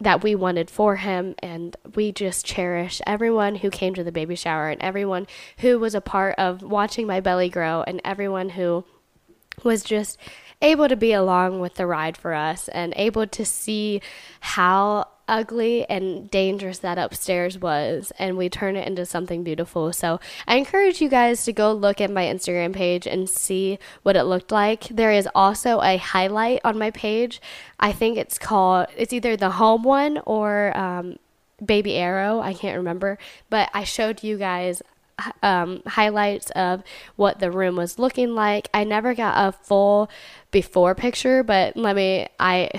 that 0.00 0.22
we 0.22 0.34
wanted 0.34 0.68
for 0.68 0.96
him. 0.96 1.34
And 1.38 1.76
we 1.94 2.12
just 2.12 2.44
cherish 2.44 3.00
everyone 3.06 3.56
who 3.56 3.70
came 3.70 3.94
to 3.94 4.04
the 4.04 4.12
baby 4.12 4.34
shower 4.34 4.68
and 4.68 4.82
everyone 4.82 5.26
who 5.58 5.78
was 5.78 5.94
a 5.94 6.00
part 6.00 6.34
of 6.38 6.62
watching 6.62 7.06
my 7.06 7.20
belly 7.20 7.48
grow 7.48 7.84
and 7.86 8.00
everyone 8.04 8.50
who 8.50 8.84
was 9.62 9.84
just 9.84 10.18
able 10.60 10.88
to 10.88 10.96
be 10.96 11.12
along 11.12 11.60
with 11.60 11.74
the 11.74 11.86
ride 11.86 12.16
for 12.16 12.34
us 12.34 12.68
and 12.68 12.92
able 12.96 13.26
to 13.26 13.44
see 13.44 14.00
how 14.40 15.06
ugly 15.28 15.88
and 15.88 16.30
dangerous 16.30 16.78
that 16.78 16.98
upstairs 16.98 17.58
was 17.58 18.12
and 18.18 18.36
we 18.36 18.48
turn 18.48 18.76
it 18.76 18.86
into 18.86 19.06
something 19.06 19.42
beautiful. 19.42 19.92
So 19.92 20.20
I 20.46 20.56
encourage 20.56 21.00
you 21.00 21.08
guys 21.08 21.44
to 21.44 21.52
go 21.52 21.72
look 21.72 22.00
at 22.00 22.10
my 22.10 22.24
Instagram 22.24 22.72
page 22.72 23.06
and 23.06 23.28
see 23.28 23.78
what 24.02 24.16
it 24.16 24.24
looked 24.24 24.52
like. 24.52 24.84
There 24.88 25.12
is 25.12 25.28
also 25.34 25.80
a 25.80 25.96
highlight 25.96 26.60
on 26.64 26.78
my 26.78 26.90
page. 26.90 27.40
I 27.78 27.92
think 27.92 28.18
it's 28.18 28.38
called 28.38 28.86
it's 28.96 29.12
either 29.12 29.36
the 29.36 29.50
home 29.50 29.82
one 29.82 30.20
or 30.26 30.76
um, 30.76 31.16
Baby 31.64 31.94
Arrow. 31.96 32.40
I 32.40 32.54
can't 32.54 32.76
remember, 32.76 33.18
but 33.48 33.70
I 33.72 33.84
showed 33.84 34.22
you 34.22 34.36
guys 34.38 34.82
um, 35.42 35.82
highlights 35.86 36.50
of 36.52 36.82
what 37.16 37.38
the 37.38 37.50
room 37.50 37.76
was 37.76 37.98
looking 37.98 38.34
like. 38.34 38.68
I 38.74 38.84
never 38.84 39.14
got 39.14 39.34
a 39.36 39.52
full 39.52 40.10
before 40.50 40.94
picture, 40.94 41.42
but 41.42 41.76
let 41.76 41.96
me, 41.96 42.28
I, 42.40 42.70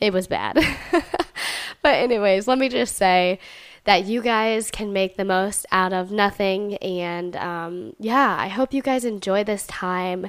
it 0.00 0.12
was 0.12 0.26
bad. 0.26 0.56
but, 1.82 1.94
anyways, 1.94 2.46
let 2.46 2.58
me 2.58 2.68
just 2.68 2.96
say 2.96 3.38
that 3.84 4.04
you 4.04 4.20
guys 4.20 4.70
can 4.70 4.92
make 4.92 5.16
the 5.16 5.24
most 5.24 5.64
out 5.72 5.94
of 5.94 6.10
nothing. 6.10 6.74
And 6.76 7.34
um, 7.36 7.94
yeah, 7.98 8.36
I 8.38 8.48
hope 8.48 8.74
you 8.74 8.82
guys 8.82 9.04
enjoy 9.04 9.44
this 9.44 9.66
time 9.66 10.28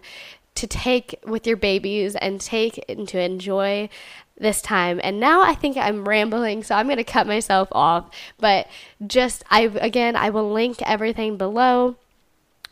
to 0.56 0.68
take 0.68 1.20
with 1.26 1.46
your 1.46 1.58
babies 1.58 2.16
and 2.16 2.40
take 2.40 2.84
and 2.88 3.08
to 3.10 3.20
enjoy 3.20 3.90
this 4.38 4.62
time. 4.62 5.00
And 5.04 5.20
now 5.20 5.42
I 5.42 5.56
think 5.56 5.78
I'm 5.78 6.08
rambling, 6.08 6.64
so 6.64 6.76
I'm 6.76 6.88
going 6.88 6.98
to 6.98 7.04
cut 7.04 7.28
myself 7.28 7.68
off. 7.72 8.10
But 8.38 8.68
just, 9.06 9.44
I 9.50 9.62
again, 9.62 10.16
I 10.16 10.30
will 10.30 10.52
link 10.52 10.82
everything 10.84 11.38
below 11.38 11.98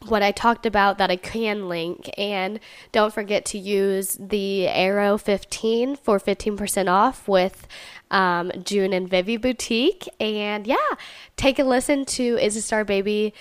what 0.06 0.22
I 0.22 0.32
talked 0.32 0.66
about 0.66 0.98
that 1.00 1.10
I 1.10 1.16
can 1.16 1.68
link. 1.68 2.10
And 2.18 2.60
don't 2.92 3.14
forget 3.14 3.46
to 3.46 3.58
use 3.58 4.18
the 4.20 4.68
Arrow 4.68 5.18
15 5.18 5.96
for 5.96 6.20
15% 6.20 6.90
off 6.90 7.28
with 7.28 7.68
um, 8.12 8.52
June 8.64 8.94
and 8.94 9.10
Vivi 9.10 9.38
Boutique. 9.38 10.08
And 10.20 10.68
yeah, 10.68 10.78
take 11.36 11.60
a 11.60 11.64
listen 11.64 12.06
to 12.06 12.38
It's 12.40 12.56
a 12.56 12.62
Star 12.62 12.86
Baby 12.86 13.34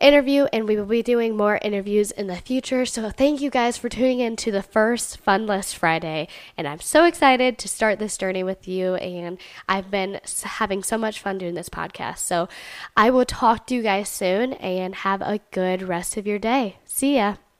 interview, 0.00 0.46
and 0.52 0.66
we 0.66 0.76
will 0.76 0.86
be 0.86 1.02
doing 1.02 1.36
more 1.36 1.58
interviews 1.62 2.10
in 2.10 2.26
the 2.26 2.36
future. 2.36 2.86
So, 2.86 3.10
thank 3.10 3.40
you 3.40 3.50
guys 3.50 3.76
for 3.76 3.88
tuning 3.88 4.20
in 4.20 4.36
to 4.36 4.50
the 4.50 4.62
first 4.62 5.18
Fun 5.18 5.46
List 5.46 5.76
Friday. 5.76 6.28
And 6.56 6.66
I'm 6.66 6.80
so 6.80 7.04
excited 7.04 7.58
to 7.58 7.68
start 7.68 7.98
this 7.98 8.16
journey 8.16 8.42
with 8.42 8.68
you. 8.68 8.94
And 8.96 9.38
I've 9.68 9.90
been 9.90 10.20
having 10.42 10.82
so 10.82 10.98
much 10.98 11.20
fun 11.20 11.38
doing 11.38 11.54
this 11.54 11.68
podcast. 11.68 12.18
So, 12.18 12.48
I 12.96 13.10
will 13.10 13.24
talk 13.24 13.66
to 13.66 13.74
you 13.74 13.82
guys 13.82 14.08
soon 14.08 14.54
and 14.54 14.94
have 14.94 15.22
a 15.22 15.40
good 15.50 15.82
rest 15.82 16.16
of 16.16 16.26
your 16.26 16.38
day. 16.38 16.78
See 16.84 17.16
ya. 17.16 17.36